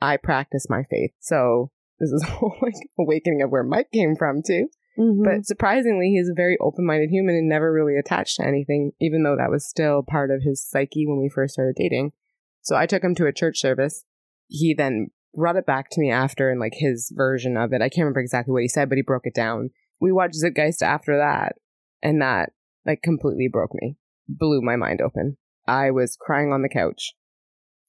[0.03, 1.13] I practice my faith.
[1.21, 4.69] So this is a whole like awakening of where Mike came from too.
[4.99, 5.23] Mm-hmm.
[5.25, 9.23] But surprisingly, he's a very open minded human and never really attached to anything, even
[9.23, 12.13] though that was still part of his psyche when we first started dating.
[12.61, 14.05] So I took him to a church service.
[14.49, 17.81] He then brought it back to me after and like his version of it.
[17.81, 19.71] I can't remember exactly what he said, but he broke it down.
[19.99, 21.55] We watched Zeitgeist after that,
[22.03, 22.51] and that
[22.85, 23.97] like completely broke me,
[24.29, 25.39] blew my mind open.
[25.67, 27.15] I was crying on the couch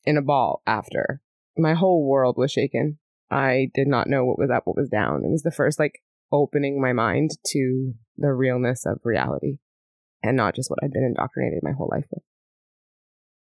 [0.06, 1.22] in a ball after.
[1.58, 3.00] My whole world was shaken.
[3.30, 5.24] I did not know what was up, what was down.
[5.26, 6.00] It was the first like
[6.32, 9.58] opening my mind to the realness of reality
[10.22, 12.24] and not just what I'd been indoctrinated my whole life with.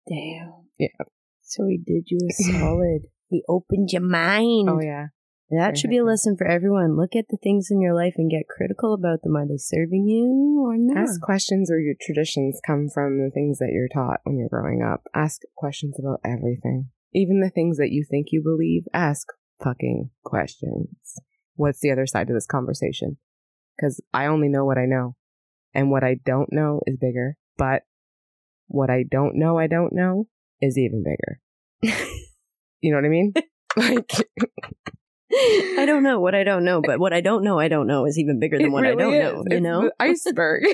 [0.08, 0.52] Damn.
[0.78, 1.06] Yeah.
[1.42, 3.02] So he did you a solid.
[3.28, 4.68] he opened your mind.
[4.68, 5.06] Oh yeah.
[5.50, 6.96] That should be a lesson for everyone.
[6.96, 9.36] Look at the things in your life and get critical about them.
[9.36, 11.04] Are they serving you or not?
[11.04, 14.82] Ask questions where your traditions come from the things that you're taught when you're growing
[14.82, 15.04] up.
[15.14, 16.90] Ask questions about everything.
[17.16, 19.26] Even the things that you think you believe, ask
[19.64, 20.90] fucking questions.
[21.54, 23.16] What's the other side of this conversation?
[23.74, 25.16] Because I only know what I know.
[25.72, 27.36] And what I don't know is bigger.
[27.56, 27.84] But
[28.66, 30.26] what I don't know, I don't know
[30.60, 31.40] is even bigger.
[32.82, 33.32] you know what I mean?
[33.76, 34.12] like,
[35.32, 38.04] I don't know what I don't know, but what I don't know, I don't know
[38.04, 39.44] is even bigger than what really I don't is.
[39.44, 39.54] know.
[39.54, 39.90] You know?
[40.00, 40.64] iceberg.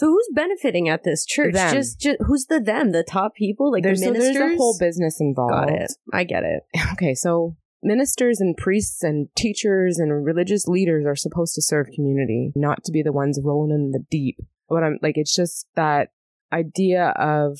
[0.00, 1.52] So who's benefiting at this church?
[1.52, 1.74] Them.
[1.74, 2.92] Just, just who's the them?
[2.92, 5.52] The top people, like there's, the so there's a whole business involved.
[5.52, 5.92] Got it.
[6.10, 6.62] I get it.
[6.94, 12.50] Okay, so ministers and priests and teachers and religious leaders are supposed to serve community,
[12.56, 14.38] not to be the ones rolling in the deep.
[14.70, 16.08] But I'm like, it's just that
[16.50, 17.58] idea of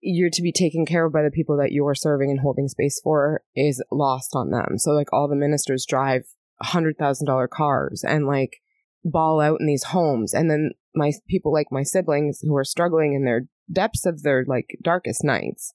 [0.00, 3.00] you're to be taken care of by the people that you're serving and holding space
[3.00, 4.76] for is lost on them.
[4.76, 6.22] So like all the ministers drive
[6.60, 8.56] hundred thousand dollar cars and like
[9.04, 13.14] ball out in these homes, and then my people like my siblings who are struggling
[13.14, 15.72] in their depths of their like darkest nights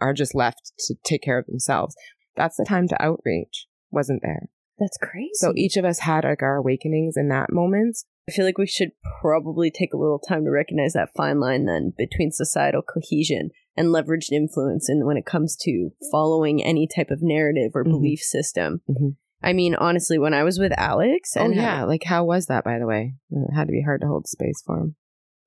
[0.00, 1.94] are just left to take care of themselves.
[2.36, 3.66] That's the time to outreach.
[3.90, 4.48] Wasn't there?
[4.78, 5.30] That's crazy.
[5.34, 7.98] So each of us had like our awakenings in that moment.
[8.28, 11.66] I feel like we should probably take a little time to recognize that fine line
[11.66, 17.10] then between societal cohesion and leveraged influence and when it comes to following any type
[17.10, 17.90] of narrative or Mhm.
[17.90, 18.82] belief system.
[18.88, 19.16] Mhm.
[19.42, 22.64] I mean, honestly, when I was with Alex Oh and yeah, like how was that
[22.64, 23.14] by the way?
[23.30, 24.96] It had to be hard to hold space for him.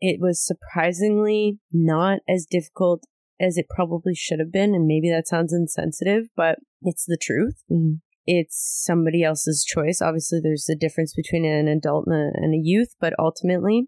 [0.02, 3.04] it was surprisingly not as difficult
[3.40, 4.76] as it probably should have been.
[4.76, 7.62] And maybe that sounds insensitive, but it's the truth.
[7.72, 8.02] Mhm.
[8.26, 10.02] It's somebody else's choice.
[10.02, 13.88] Obviously, there's a difference between an adult and a, and a youth, but ultimately,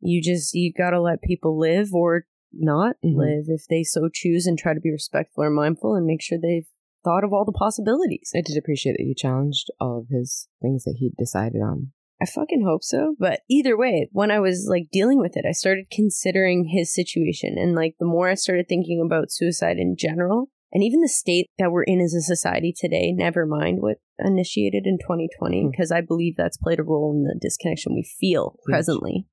[0.00, 3.16] you just, you gotta let people live or not Mhm.
[3.16, 6.38] live if they so choose and try to be respectful or mindful and make sure
[6.38, 6.68] they've
[7.06, 8.32] thought of all the possibilities.
[8.34, 11.92] I did appreciate that you challenged all of his things that he decided on.
[12.20, 13.14] I fucking hope so.
[13.18, 17.56] But either way, when I was like dealing with it, I started considering his situation.
[17.58, 21.46] And like the more I started thinking about suicide in general, and even the state
[21.58, 25.70] that we're in as a society today, never mind what initiated in 2020, Hmm.
[25.70, 28.64] because I believe that's played a role in the disconnection we feel Huge.
[28.72, 29.26] presently.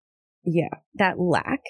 [0.44, 0.70] Yeah.
[0.96, 1.62] That lack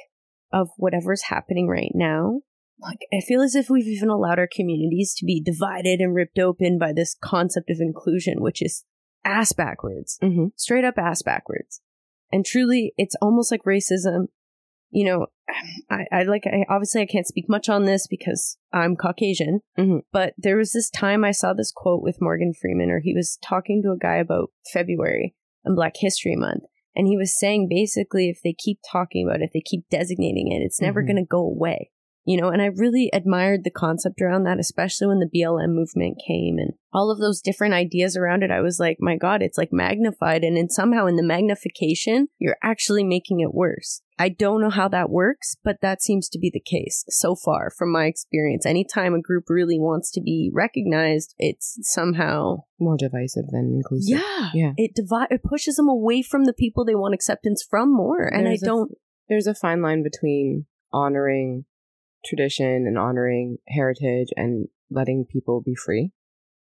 [0.51, 2.41] of whatever's happening right now.
[2.83, 6.37] Like, I feel as if we've even allowed our communities to be divided and ripped
[6.39, 8.83] open by this concept of inclusion, which is
[9.25, 10.47] ass backwards Mm-hmm.
[10.57, 11.81] straight up ass backwards.
[12.31, 14.25] And truly, it's almost like racism.
[14.89, 15.27] You know,
[15.89, 20.01] I, I like, I, obviously, I can't speak much on this because I'm Caucasian, Mhm.
[20.11, 23.37] but there was this time I saw this quote with Morgan Freeman, or he was
[23.43, 26.63] talking to a guy about February and Black History Month.
[26.95, 30.51] And he was saying basically, if they keep talking about it, if they keep designating
[30.51, 31.07] it, it's never Mhm.
[31.07, 31.89] going to go away.
[32.25, 36.21] You know, and I really admired the concept around that, especially when the BLM movement
[36.25, 38.51] came and all of those different ideas around it.
[38.51, 40.43] I was like, my God, it's like magnified.
[40.45, 44.01] And then somehow in the magnification, you're actually making it worse.
[44.17, 47.69] I don't know how that works, but that seems to be the case so far
[47.69, 48.65] from my experience.
[48.65, 54.19] Anytime a group really wants to be recognized, it's somehow, More divisive than inclusive.
[54.19, 54.73] yeah, Yeah.
[54.77, 58.23] it divi- it pushes them away from the people they want acceptance from more.
[58.23, 58.91] And There's I a- don't,
[59.27, 61.65] There's a fine line between honoring
[62.25, 66.11] tradition and honoring heritage and letting people be free.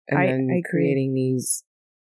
[0.07, 1.63] And I- then I creating these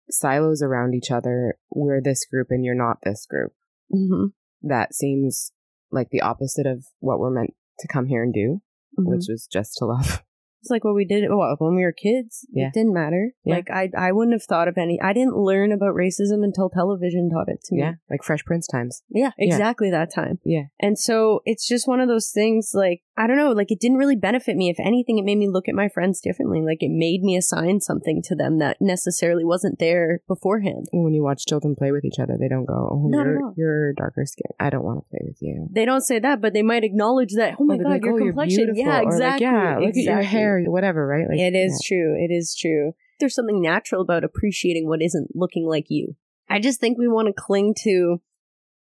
[0.10, 1.58] silos around each other.
[1.72, 3.54] We're this group and you're not this group.
[3.94, 5.52] Mhm, That seems
[5.92, 8.62] like the opposite of what we're meant to come here and do,
[8.98, 9.06] mhm.
[9.08, 10.24] which was just to love.
[10.66, 12.48] It's like what we did well, when we were kids.
[12.52, 12.68] Yeah.
[12.68, 13.34] It didn't matter.
[13.44, 13.56] Yeah.
[13.56, 17.30] Like I I wouldn't have thought of any I didn't learn about racism until television
[17.30, 17.82] taught it to me.
[17.82, 17.94] Yeah.
[18.10, 19.04] Like Fresh Prince times.
[19.10, 19.46] Yeah, Yeah.
[19.54, 20.40] exactly that time.
[20.44, 20.64] Yeah.
[20.80, 23.98] And so it's just one of those things like I don't know, like it didn't
[23.98, 24.70] really benefit me.
[24.70, 26.62] If anything, it made me look at my friends differently.
[26.62, 30.88] Like it made me assign something to them that necessarily wasn't there beforehand.
[30.92, 33.94] When you watch children play with each other, they don't go, oh, Not you're, you're
[33.94, 34.52] darker skin.
[34.60, 35.70] I don't want to play with you.
[35.72, 38.18] They don't say that, but they might acknowledge that, oh my god, like, your "Oh,
[38.18, 38.74] complexion.
[38.76, 39.46] yeah, or like, exactly.
[39.46, 40.26] yeah, look at your exactly.
[40.60, 41.28] Hair, whatever, right?
[41.30, 42.16] Like it is true.
[42.18, 42.94] It is true.
[43.20, 46.16] There's something natural about appreciating what isn't looking like you.
[46.50, 48.22] I just think we want to cling to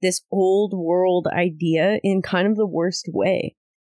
[0.01, 3.55] this old world idea in kind of the worst way.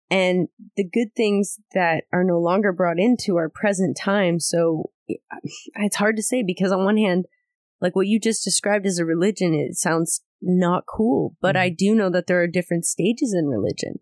[0.09, 4.39] And the good things that are no longer brought into our present time.
[4.39, 4.91] So
[5.75, 7.25] it's hard to say because on one hand,
[7.81, 11.35] like what you just described as a religion, it sounds not cool.
[11.41, 11.63] But mm-hmm.
[11.63, 13.99] I do know that there are different stages in religion.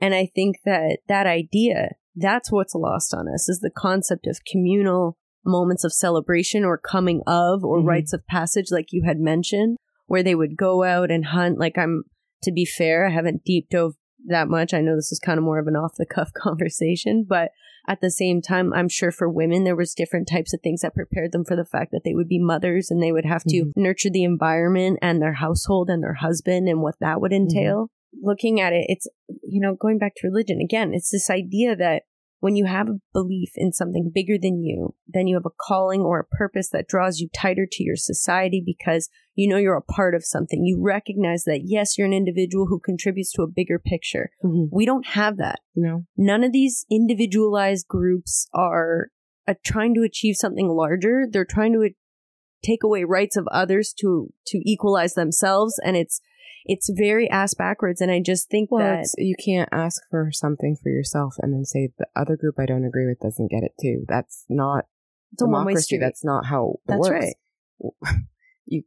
[0.00, 4.44] And I think that that idea, that's what's lost on us is the concept of
[4.50, 7.88] communal moments of celebration or coming of or mm-hmm.
[7.88, 11.58] rites of passage, like you had mentioned, where they would go out and hunt.
[11.58, 12.04] Like I'm,
[12.42, 13.94] to be fair, I haven't deep dove
[14.26, 14.74] that much.
[14.74, 17.50] I know this is kind of more of an off the cuff conversation, but
[17.88, 20.94] at the same time, I'm sure for women, there was different types of things that
[20.94, 23.64] prepared them for the fact that they would be mothers and they would have to
[23.64, 23.82] mm-hmm.
[23.82, 27.86] nurture the environment and their household and their husband and what that would entail.
[27.86, 28.26] Mm-hmm.
[28.26, 29.08] Looking at it, it's,
[29.42, 32.02] you know, going back to religion again, it's this idea that
[32.40, 36.00] when you have a belief in something bigger than you, then you have a calling
[36.00, 39.82] or a purpose that draws you tighter to your society because you know you're a
[39.82, 40.64] part of something.
[40.64, 44.30] You recognize that, yes, you're an individual who contributes to a bigger picture.
[44.44, 44.74] Mm-hmm.
[44.74, 45.60] We don't have that.
[45.76, 46.04] No.
[46.16, 49.08] None of these individualized groups are
[49.46, 51.26] uh, trying to achieve something larger.
[51.30, 51.88] They're trying to uh,
[52.64, 56.20] take away rights of others to to equalize themselves and it's
[56.64, 58.00] it's very ass backwards.
[58.00, 61.64] And I just think well, that you can't ask for something for yourself and then
[61.64, 64.04] say the other group I don't agree with doesn't get it too.
[64.08, 64.84] That's not
[65.32, 65.98] it's democracy.
[65.98, 67.34] That's not how it That's works.
[67.80, 68.14] right.
[68.66, 68.84] You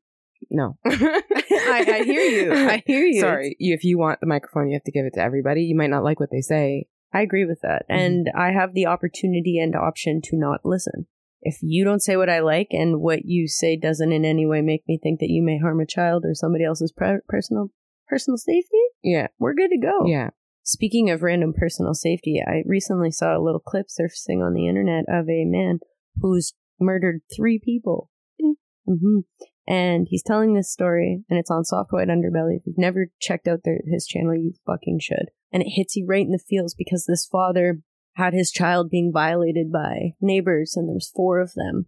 [0.52, 0.78] no.
[0.86, 2.54] I, I, hear you.
[2.54, 3.20] I hear you.
[3.20, 3.56] Sorry.
[3.60, 5.64] If you want the microphone, you have to give it to everybody.
[5.64, 6.86] You might not like what they say.
[7.14, 7.84] I agree with that.
[7.90, 8.00] Mm-hmm.
[8.00, 11.08] And I have the opportunity and option to not listen
[11.44, 14.62] if you don't say what I like and what you say doesn't in any way
[14.62, 16.94] make me think that you may harm a child or somebody else's
[17.28, 17.70] personal
[18.08, 20.06] personal safety, yeah, we're good to go.
[20.06, 20.30] Yeah.
[20.64, 25.06] Speaking of random personal safety, I recently saw a little clip surfacing on the internet
[25.10, 25.80] of a man
[26.22, 28.10] who's murdered three people.
[28.42, 29.20] Mm-hmm.
[29.68, 32.58] And he's telling this story, and it's on Soft White Underbelly.
[32.58, 35.28] If you've never checked out their, his channel, you fucking should.
[35.52, 37.80] And it hits you right in the feels because this father
[38.14, 41.88] had his child being violated by neighbors, and there was four of them.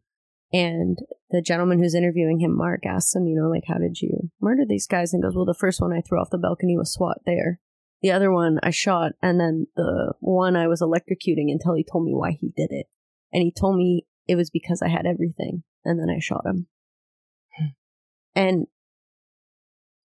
[0.52, 1.00] And
[1.32, 4.64] the gentleman who's interviewing him, Mark, asks him, you know, like, how did you murder
[4.68, 5.14] these guys?
[5.14, 7.60] And goes, well, the first one I threw off the balcony was SWAT there.
[8.02, 12.06] The other one I shot, and then the one I was electrocuting until he told
[12.06, 12.88] me why he did it.
[13.34, 16.68] And he told me it was because I had everything, and then I shot him.
[18.36, 18.68] and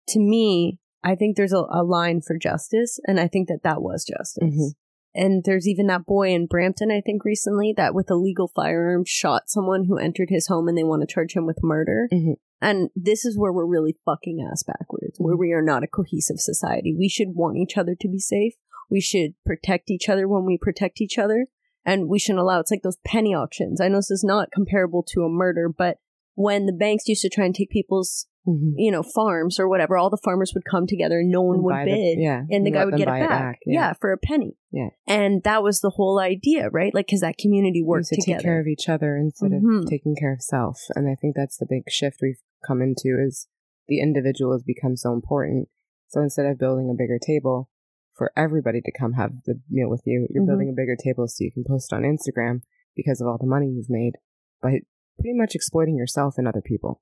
[0.08, 3.82] to me, I think there's a, a, line for justice, and I think that that
[3.82, 4.42] was justice.
[4.42, 4.68] Mm-hmm.
[5.14, 9.04] And there's even that boy in Brampton, I think, recently that with a legal firearm
[9.06, 12.08] shot someone who entered his home and they want to charge him with murder.
[12.12, 12.34] Mm-hmm.
[12.62, 15.24] And this is where we're really fucking ass backwards, mm-hmm.
[15.24, 16.94] where we are not a cohesive society.
[16.96, 18.54] We should want each other to be safe.
[18.90, 21.46] We should protect each other when we protect each other.
[21.84, 23.80] And we shouldn't allow it's like those penny auctions.
[23.80, 25.96] I know this is not comparable to a murder, but
[26.34, 28.72] when the banks used to try and take people's mm-hmm.
[28.76, 31.64] you know, farms or whatever, all the farmers would come together and no one and
[31.64, 32.18] would bid.
[32.18, 32.42] The, yeah.
[32.50, 33.22] And the guy would get it back.
[33.22, 33.80] It back yeah.
[33.80, 33.92] yeah.
[34.00, 34.56] for a penny.
[34.72, 34.88] Yeah.
[35.06, 36.94] And that was the whole idea, right?
[36.94, 38.38] Like, cause that community worked to together.
[38.38, 39.80] take care of each other instead mm-hmm.
[39.80, 40.80] of taking care of self.
[40.94, 43.48] And I think that's the big shift we've come into is
[43.88, 45.68] the individual has become so important.
[46.08, 47.68] So instead of building a bigger table
[48.14, 50.50] for everybody to come have the meal with you, you're mm-hmm.
[50.50, 52.62] building a bigger table so you can post on Instagram
[52.96, 54.14] because of all the money you've made
[54.62, 54.80] by
[55.18, 57.00] pretty much exploiting yourself and other people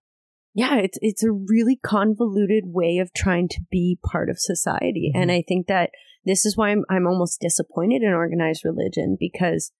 [0.58, 5.12] yeah, it's it's a really convoluted way of trying to be part of society.
[5.14, 5.22] Mm-hmm.
[5.22, 5.90] And I think that
[6.24, 9.70] this is why I'm I'm almost disappointed in organized religion because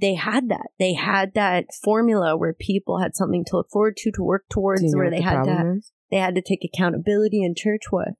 [0.00, 0.68] they had that.
[0.78, 4.94] They had that formula where people had something to look forward to, to work towards,
[4.96, 5.92] where they the had to is?
[6.10, 7.82] they had to take accountability in church.
[7.90, 8.14] What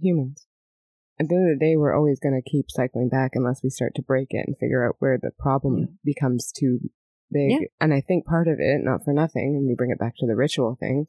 [0.00, 0.46] humans?
[1.20, 3.70] At the end of the day, we're always going to keep cycling back unless we
[3.70, 6.78] start to break it and figure out where the problem becomes too
[7.32, 7.50] big.
[7.50, 7.66] Yeah.
[7.80, 10.26] And I think part of it, not for nothing, and we bring it back to
[10.26, 11.06] the ritual thing,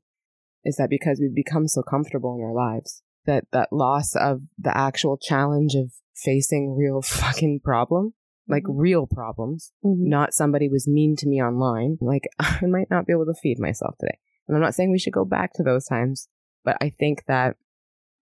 [0.63, 4.75] is that because we've become so comfortable in our lives, that that loss of the
[4.75, 8.13] actual challenge of facing real fucking problem,
[8.47, 8.79] like mm-hmm.
[8.79, 10.09] real problems, mm-hmm.
[10.09, 11.97] not somebody was mean to me online.
[12.01, 14.17] Like I might not be able to feed myself today.
[14.47, 16.27] And I'm not saying we should go back to those times,
[16.65, 17.55] but I think that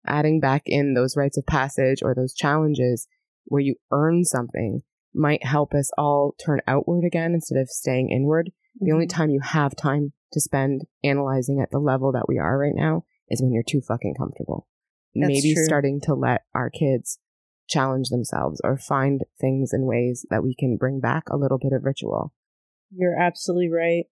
[0.06, 3.06] adding back in those rites of passage or those challenges
[3.44, 4.82] where you earn something
[5.16, 8.48] might help us all turn outward again instead of staying inward.
[8.48, 8.86] Mm-hmm.
[8.86, 9.16] The only mm-hmm.
[9.16, 13.04] time you have time to spend analyzing at the level that we are right now
[13.28, 14.66] is when you're too fucking comfortable.
[15.14, 15.64] That's Maybe true.
[15.64, 17.18] starting to let our kids
[17.68, 21.72] challenge themselves or find things and ways that we can bring back a little bit
[21.72, 22.32] of ritual.
[22.94, 24.04] You're absolutely right.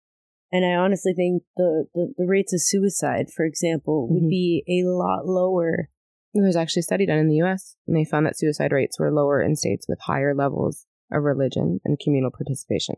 [0.50, 4.28] And I honestly think the, the, the rates of suicide, for example, would mm-hmm.
[4.28, 5.90] be a lot lower.
[6.32, 8.98] There was actually a study done in the US, and they found that suicide rates
[8.98, 12.96] were lower in states with higher levels of religion and communal participation.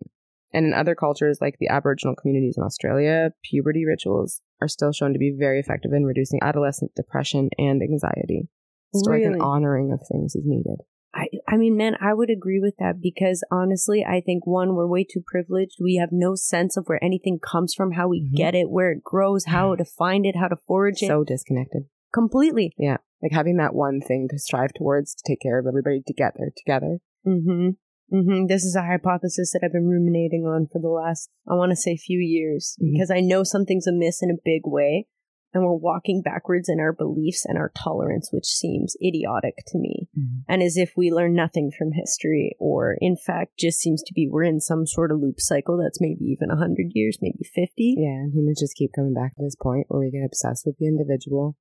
[0.53, 5.13] And in other cultures, like the Aboriginal communities in Australia, puberty rituals are still shown
[5.13, 8.49] to be very effective in reducing adolescent depression and anxiety.
[8.95, 10.79] So like an honoring of things is needed.
[11.13, 14.87] I, I mean, man, I would agree with that because honestly, I think one, we're
[14.87, 15.77] way too privileged.
[15.83, 18.37] We have no sense of where anything comes from, how we Mhm.
[18.37, 21.09] get it, where it grows, how to find it, how to forage it.
[21.09, 21.85] So disconnected.
[22.15, 22.73] completely.
[22.79, 22.99] Yeah.
[23.23, 26.99] Like having that one thing to strive towards to take care of everybody together, together.
[27.27, 27.71] Mm-hmm.
[28.13, 28.47] Mm-hmm.
[28.47, 31.77] This is a hypothesis that I've been ruminating on for the last, I want to
[31.77, 32.93] say, few years Mhm.
[32.93, 35.07] because I know something's amiss in a big way,
[35.53, 40.09] and we're walking backwards in our beliefs and our tolerance, which seems idiotic to me,
[40.49, 44.29] and as if we learn nothing from history, or in fact, just seems to be
[44.29, 47.95] we're in some sort of loop cycle that's maybe even a hundred years, maybe fifty.
[47.99, 50.87] Yeah, humans just keep coming back to this point where we get obsessed with the
[50.87, 51.57] individual.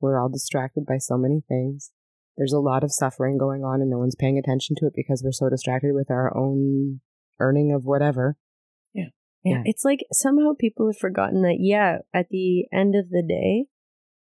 [0.00, 1.90] We're all distracted by so many things.
[2.38, 5.22] There's a lot of suffering going on and no one's paying attention to it because
[5.24, 7.00] we're so distracted with our own
[7.40, 8.36] earning of whatever.
[8.94, 9.08] Yeah.
[9.44, 9.62] Yeah.
[9.64, 13.66] It's like somehow people have forgotten that, yeah, at the end of the day,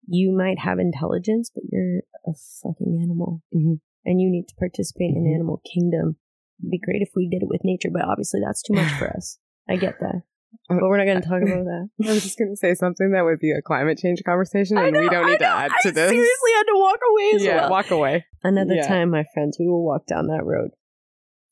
[0.07, 3.43] you might have intelligence, but you're a fucking animal.
[3.55, 3.81] Mhm.
[4.05, 5.35] And you need to participate in Mhm.
[5.35, 6.17] animal kingdom.
[6.61, 9.07] It'd be great if we did it with nature, but obviously that's too much for
[9.17, 9.39] us.
[9.69, 10.23] I get that.
[10.69, 11.89] But we're not going to talk about that.
[12.09, 14.87] I was just going to say something that would be a climate change conversation, I
[14.89, 15.51] and we don't need to know.
[15.57, 16.09] add I to this.
[16.11, 17.71] seriously had to walk away yeah, well.
[17.71, 18.25] walk away.
[18.43, 18.87] Another Yeah.
[18.89, 20.71] time, my friends, we will walk down that road.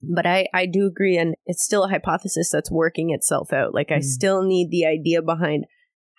[0.03, 3.73] But I, I do agree, and it's still a hypothesis that's working itself out.
[3.75, 4.03] Like, I Mm.
[4.05, 5.65] still need the idea behind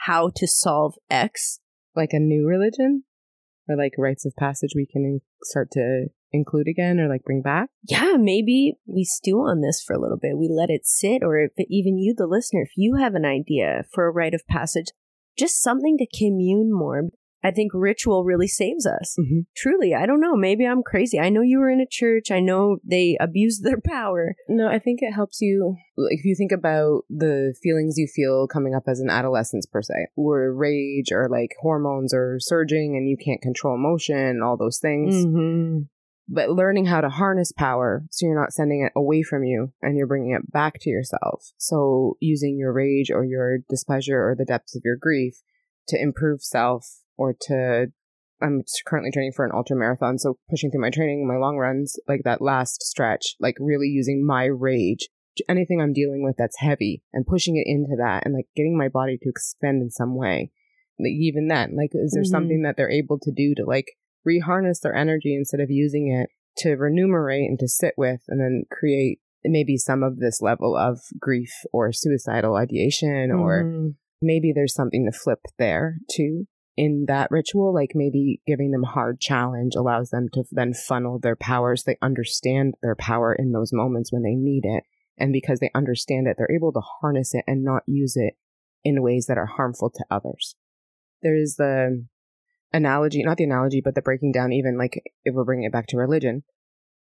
[0.06, 1.60] how to solve X.
[1.96, 3.04] Like a new religion,
[3.68, 7.70] or like rites of passage we can start to include again, or like bring back.
[7.88, 10.38] Yeah, maybe we stew on this for a little bit.
[10.38, 13.84] We let it sit, or if even you, the listener, if you have an idea
[13.94, 14.88] for a rite of passage,
[15.38, 17.04] just something to commune more.
[17.46, 19.18] I think ritual really saves us.
[19.20, 19.48] Mhm.
[19.54, 20.38] Truly, I don't know.
[20.38, 21.20] Maybe I'm crazy.
[21.20, 22.32] I know you were in a church.
[22.32, 24.36] I know they abused their power.
[24.48, 25.76] No, I think it helps you.
[25.98, 29.82] like, If you think about the feelings you feel coming up as an adolescence, per
[29.82, 34.80] se, where rage or like hormones are surging and you can't control emotion, all those
[34.80, 35.14] things.
[35.26, 35.80] Mm-hmm.
[36.28, 39.98] But learning how to harness power so you're not sending it away from you and
[39.98, 41.52] you're bringing it back to yourself.
[41.58, 45.36] So using your rage or your displeasure or the depths of your grief
[45.90, 47.88] to improve self or to
[48.42, 51.96] I'm currently training for an ultra marathon, so pushing through my training, my long runs,
[52.10, 55.08] like that last stretch, like really using my rage,
[55.48, 58.90] anything I'm dealing with that's heavy, and pushing it into that, and like getting my
[58.90, 60.52] body to expend in some way.
[61.00, 62.28] Like even then, like is there Mhm.
[62.28, 63.98] something that they're able to do to like
[64.28, 68.64] reharness their energy instead of using it to remunerate and to sit with, and then
[68.72, 73.88] create maybe some of this level of grief or suicidal ideation or Mm-hmm.
[74.22, 76.46] maybe there's something to flip there too
[76.78, 77.74] in that ritual.
[77.74, 81.84] Like maybe giving them hard challenge allows them to then funnel their powers.
[81.84, 84.84] They understand their power in those moments when they need it.
[85.18, 88.36] And because they understand it they're able to harness it and not use it
[88.84, 90.56] in ways that are harmful to others.
[91.22, 92.06] There's the
[92.74, 95.88] analogy not the analogy but the breaking down even like if we're bringing it back
[95.88, 96.44] to religion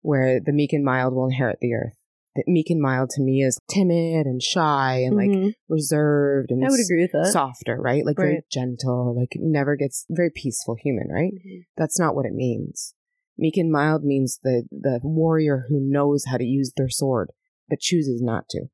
[0.02, 1.94] where the meek and mild will inherit the earth
[2.36, 5.54] the meek and mild to me is timid and shy and like Mhm.
[5.68, 7.32] reserved and I would agree with that.
[7.32, 8.04] softer, right?
[8.06, 11.32] Like very gentle, like never gets very peaceful human, right?
[11.76, 12.94] That's not what it means.
[13.36, 17.30] Meek and mild means the the warrior who knows how to use their sword
[17.68, 18.66] but chooses not to.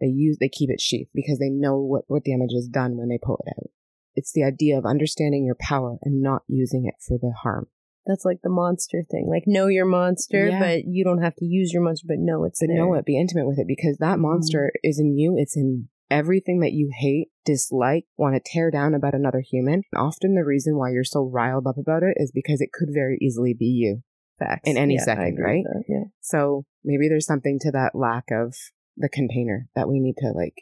[0.00, 3.08] They use they keep it sheathed because they know what what damage is done when
[3.08, 3.70] they pull it out.
[4.18, 7.68] It's the idea of understanding your power and not using it for the harm.
[8.04, 9.26] That's like the monster thing.
[9.28, 10.58] Like know your monster, Yeah.
[10.58, 12.78] but you don't have to use your monster, but know it's But there.
[12.78, 14.22] know it, be intimate with it because that mm-hmm.
[14.22, 15.36] monster is in you.
[15.36, 19.82] It's in everything that you hate, dislike, want to tear down about another human.
[19.94, 23.18] Often the reason why you're so riled up about it is because it could very
[23.20, 24.02] easily be you.
[24.38, 24.70] Facts.
[24.70, 25.64] in any Yeah, second, right?
[25.64, 26.04] that, Yeah.
[26.20, 28.54] So maybe there's something to that lack of
[28.96, 30.54] the container that we need to like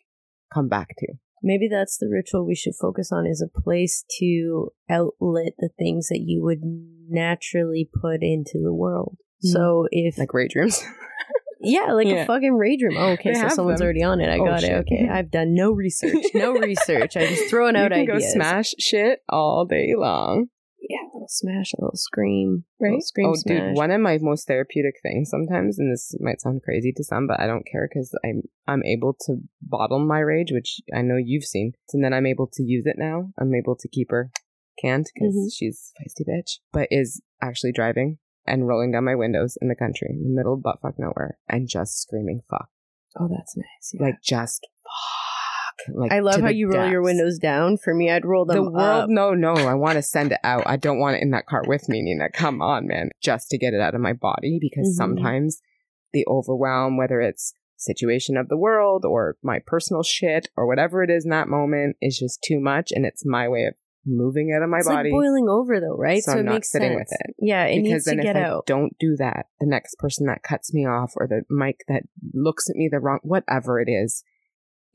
[0.52, 1.08] come back to.
[1.42, 6.08] Maybe that's the ritual we should focus on is a place to outlet the things
[6.08, 6.60] that you would
[7.08, 9.16] naturally put into the world.
[9.44, 9.52] Mhm.
[9.52, 10.82] So if Like rage rooms.
[11.60, 12.22] yeah, like Yeah.
[12.22, 12.96] a fucking rage room.
[12.98, 13.84] Oh, okay, They so someone's them.
[13.86, 14.28] already on it.
[14.28, 14.70] I Oh, got shit.
[14.70, 14.74] it.
[14.80, 16.24] Okay, I've done no research.
[16.34, 17.16] No research.
[17.16, 18.24] I just throwing you out can ideas.
[18.24, 20.46] go smash shit all day long.
[21.42, 22.88] Yeah, a little smash, a little scream, Right?
[22.90, 23.68] little scream oh, smash.
[23.68, 27.26] dude, one of my most therapeutic things sometimes, and this might sound crazy to some,
[27.26, 31.16] but I don't care because I'm I'm able to bottle my rage, which I know
[31.16, 33.32] you've seen, and then I'm able to use it now.
[33.38, 34.30] I'm able to keep her
[34.80, 35.52] canned because Mhm.
[35.56, 39.74] she's a feisty bitch, but is actually driving and rolling down my windows in the
[39.74, 42.68] country, in the middle of buttfuck nowhere, and just screaming fuck,
[43.18, 43.92] oh, that's nice.
[43.94, 44.02] yeah.
[44.06, 45.25] like just fuck.
[45.92, 47.76] Like I love how you roll your windows down.
[47.76, 49.08] For me, I'd roll them The world, up.
[49.10, 49.54] no, no.
[49.54, 50.64] I want to send it out.
[50.66, 52.30] I don't want it in that car with me, Nina.
[52.30, 53.10] Come on, man.
[53.22, 54.96] Just to get it out of my body because Mhm.
[54.96, 55.60] sometimes
[56.12, 61.10] the overwhelm, whether it's situation of the world or my personal shit or whatever it
[61.10, 63.74] is in that moment is just too much and it's my way of
[64.06, 65.10] moving out of my it's body.
[65.10, 66.22] like boiling over though, right?
[66.22, 67.10] So So, I'm it not makes sitting sense.
[67.10, 67.34] with it.
[67.38, 68.66] Yeah, it because needs to then get if I out.
[68.66, 72.70] don't do that, the next person that cuts me off or the mic that looks
[72.70, 74.22] at me the wrong whatever it is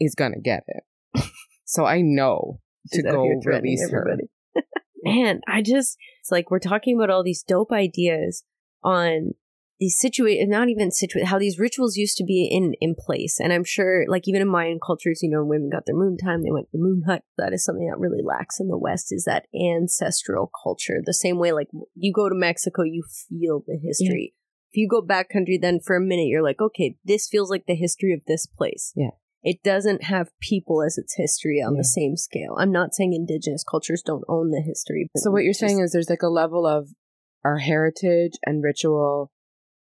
[0.02, 1.24] is gonna get it.
[1.66, 2.60] so I know
[2.92, 4.18] to go release her.
[5.04, 8.44] Man, I just it's like we're talking about all these dope ideas
[8.84, 9.34] on
[9.80, 13.40] these situated not even situated how these rituals used to be in in place.
[13.40, 16.44] And i'm sure like even in mayan cultures you know women got their moon time
[16.44, 17.24] they went to the moon hut.
[17.38, 21.02] That is something that really lacks in the west is that ancestral culture.
[21.04, 24.36] The same way like you go to mexico you feel the history.
[24.72, 27.66] If you go back country then for a minute you're like okay this feels like
[27.66, 28.94] the history of this place.
[28.96, 29.18] Yeah.
[29.44, 31.80] It doesn't have people as its history on Yeah.
[31.80, 35.44] the same scale i'm not saying indigenous cultures don't own the history but So what
[35.44, 36.90] you're just- saying is there's like a level of
[37.44, 39.32] our heritage and ritual,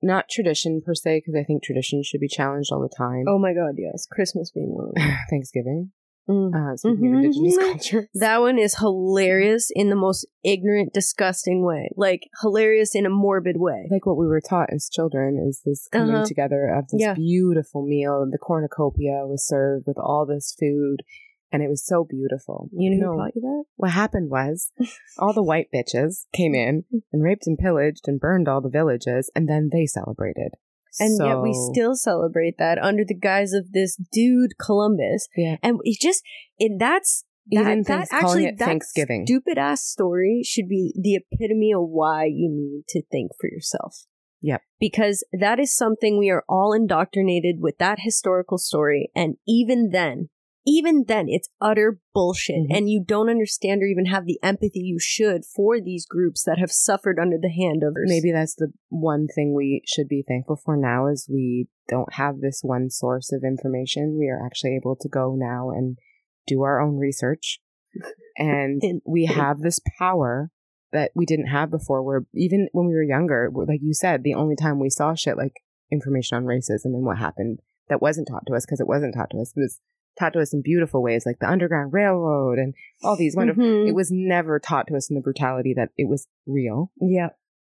[0.01, 3.25] not tradition per se, because I think tradition should be challenged all the time.
[3.29, 4.93] oh my god yes christmas being one
[5.31, 5.91] Thanksgiving,
[6.29, 6.55] Mm.
[6.55, 7.19] uh, speaking Mhm.
[7.19, 8.09] of indigenous culture.
[8.15, 11.91] That one is hilarious in the most ignorant, disgusting way.
[11.97, 13.89] Like hilarious in a morbid way.
[13.91, 16.25] like what we were taught as children is this coming Uh-huh.
[16.25, 17.15] together of this Yeah.
[17.15, 18.23] beautiful meal.
[18.23, 21.03] And the cornucopia was served with all this food,
[21.51, 22.69] and it was so beautiful.
[22.73, 23.13] You know No.
[23.13, 23.65] who taught you that?
[23.77, 24.71] What happened was
[25.19, 29.31] all the white bitches came in and raped and pillaged and burned all the villages,
[29.35, 30.53] and then they celebrated.
[31.01, 35.29] And yet we still celebrate that under the guise of this dude Columbus.
[35.37, 35.57] Yeah.
[35.63, 36.23] And it just
[36.59, 39.25] it that's that, Even that actually that Thanksgiving.
[39.27, 44.07] stupid ass story should be the epitome of why you need to think for yourself.
[44.43, 44.63] Yep.
[44.81, 49.11] Because that is something we are all indoctrinated with that historical story.
[49.15, 50.29] And even then,
[50.67, 52.69] even then, it's utter bullshit.
[52.71, 52.77] Mhm.
[52.77, 56.59] And you don't understand or even have the empathy you should for these groups that
[56.59, 60.57] have suffered under the hand of Maybe that's the one thing we should be thankful
[60.57, 64.17] for now is we don't have this one source of information.
[64.19, 65.99] We are actually able to go now and
[66.47, 67.61] do our own research.
[68.39, 70.51] And And- we have this power
[70.93, 74.35] that we didn't have before where even when we were younger, like you said, the
[74.35, 75.55] only time we saw shit like
[75.91, 79.31] information on racism and what happened that wasn't taught to us because it wasn't taught
[79.31, 79.81] to us was
[80.19, 83.89] taught to us in beautiful ways like the Underground Railroad and all these wonderful Mhm.
[83.89, 86.91] it was never taught to us in the brutality that it was real.
[87.01, 87.31] yeah.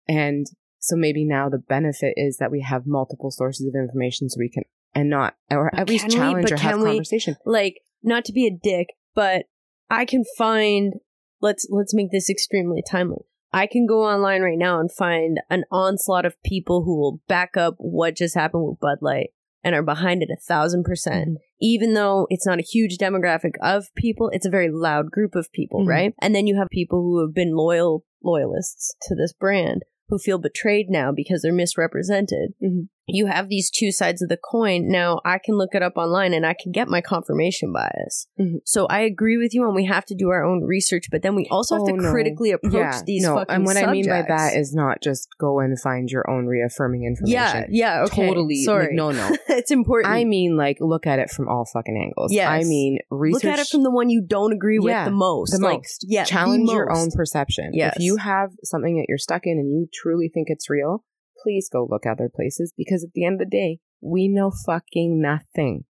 [0.08, 0.48] And
[0.80, 4.50] so maybe now the benefit is that we have multiple sources of information so we
[4.50, 4.64] can,
[4.96, 7.36] and not, or But at least can we- challenge but or have can we- conversation.
[7.46, 9.46] like not to be a dick, but
[9.90, 10.94] I can find
[11.42, 13.26] let's let's make this extremely timely.
[13.52, 17.58] I can go online right now and find an onslaught of people who will back
[17.58, 19.32] up what just happened with Bud Light
[19.64, 21.38] and are behind it a thousand percent.
[21.62, 25.52] Even though it's not a huge demographic of people, it's a very loud group of
[25.52, 25.88] people, Mhm.
[25.88, 26.14] right?
[26.22, 30.38] And then you have people who have been loyal loyalists to this brand who feel
[30.40, 32.54] betrayed now because they're misrepresented.
[32.62, 32.90] Mhm.
[33.14, 34.88] You have these two sides of the coin.
[34.90, 38.28] Now I can look it up online and I can get my confirmation bias.
[38.40, 38.62] Mhm.
[38.66, 41.36] So I agree with you, and we have to do our own research, but then
[41.36, 42.12] we also have Oh, to no.
[42.12, 45.28] critically approach Yeah, these no, fucking and what I mean by that is not just
[45.40, 47.34] go and find your own reaffirming information.
[47.34, 48.28] yeah, yeah, okay.
[48.28, 48.64] Totally.
[48.64, 49.36] Sorry, Like, no, no.
[49.50, 50.14] it's important.
[50.14, 52.32] I mean, like, look at it from all fucking angles.
[52.34, 52.48] Yes.
[52.48, 53.44] I mean, research.
[53.44, 55.52] look at it from the one you don't agree with Yeah, the most.
[55.52, 56.06] the like, most.
[56.08, 57.00] Yeah, challenge your most.
[57.00, 57.72] own perception.
[57.74, 57.96] Yes.
[57.98, 61.04] If you have something that you're stuck in and you truly think it's real,
[61.44, 65.22] please go look other places because at the end of the day, we know fucking
[65.22, 65.86] nothing.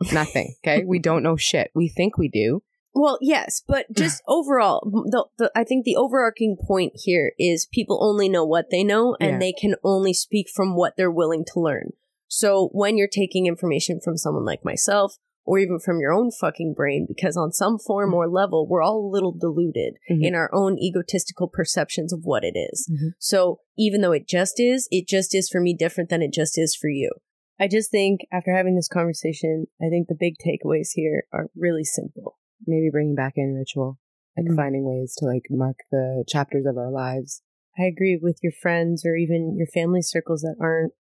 [0.12, 0.54] Nothing.
[0.64, 0.84] Okay.
[0.84, 1.72] we don't know shit.
[1.74, 2.62] We think we do.
[2.94, 4.80] Well, yes, but just overall,
[5.10, 9.16] the, the I think the overarching point here is people only know what they know,
[9.20, 9.38] and Yeah.
[9.38, 11.90] they can only speak from what they're willing to learn.
[12.28, 15.16] So when you're taking information from someone like myself,
[15.48, 19.00] or even from your own fucking brain, because on some form or level, we're all
[19.00, 20.22] a little deluded Mhm.
[20.22, 22.86] in our own egotistical perceptions of what it is.
[22.92, 23.12] Mhm.
[23.18, 26.58] So even though it just is, it just is for me different than it just
[26.58, 27.10] is for you.
[27.58, 31.84] I just think after having this conversation, I think the big takeaways here are really
[31.84, 32.36] simple.
[32.66, 33.98] Maybe bringing back in ritual,
[34.36, 34.54] like Mhm.
[34.56, 37.42] finding ways to like mark the chapters of our lives.
[37.78, 40.92] I agree with your friends or even your family circles that aren't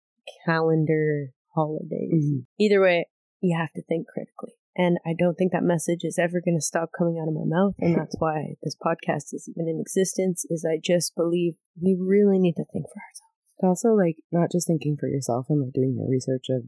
[0.45, 2.13] calendar holidays.
[2.13, 2.45] Mhm.
[2.59, 3.07] Either way,
[3.41, 4.53] you have to think critically.
[4.77, 7.45] And I don't think that message is ever going to stop coming out of my
[7.45, 7.73] mouth.
[7.79, 12.37] And that's why this podcast is even in existence, is I just believe we really
[12.37, 13.27] need to think for ourselves.
[13.59, 16.63] But also, like, not just thinking for yourself and like doing the research of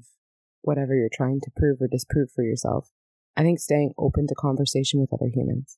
[0.62, 2.90] whatever you're trying to prove or disprove for yourself.
[3.38, 5.78] I think staying open to conversation with other humans.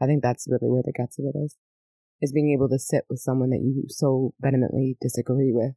[0.00, 1.56] I think that's really where the guts of it is.
[2.20, 5.72] Is being able to sit with someone that you so vehemently disagree with,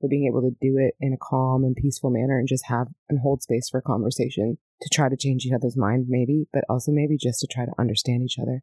[0.00, 2.88] for being able to do it in a calm and peaceful manner and just have
[3.08, 6.92] and hold space for conversation to try to change each other's mind, maybe, but also
[6.92, 8.62] maybe just to try to understand each other.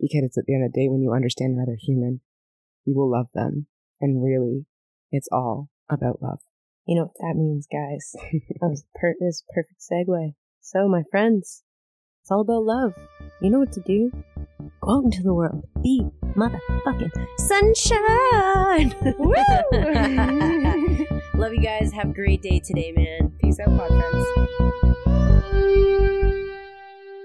[0.00, 2.20] Because it's at the end of the day, when you understand another human,
[2.84, 3.66] you will love them.
[4.00, 4.66] And really,
[5.10, 6.38] it's all about love.
[6.86, 8.12] You know what that means, guys.
[8.60, 10.34] that was per- this perfect segue.
[10.60, 11.64] So, my friends,
[12.22, 12.94] it's all about love.
[13.40, 14.12] You know what to do.
[14.80, 15.66] Go out into the world.
[15.82, 16.02] Be
[16.34, 18.94] motherfucking sunshine.
[21.34, 21.92] Love you guys.
[21.92, 23.32] Have a great day today, man.
[23.40, 25.07] Peace out, pod friends.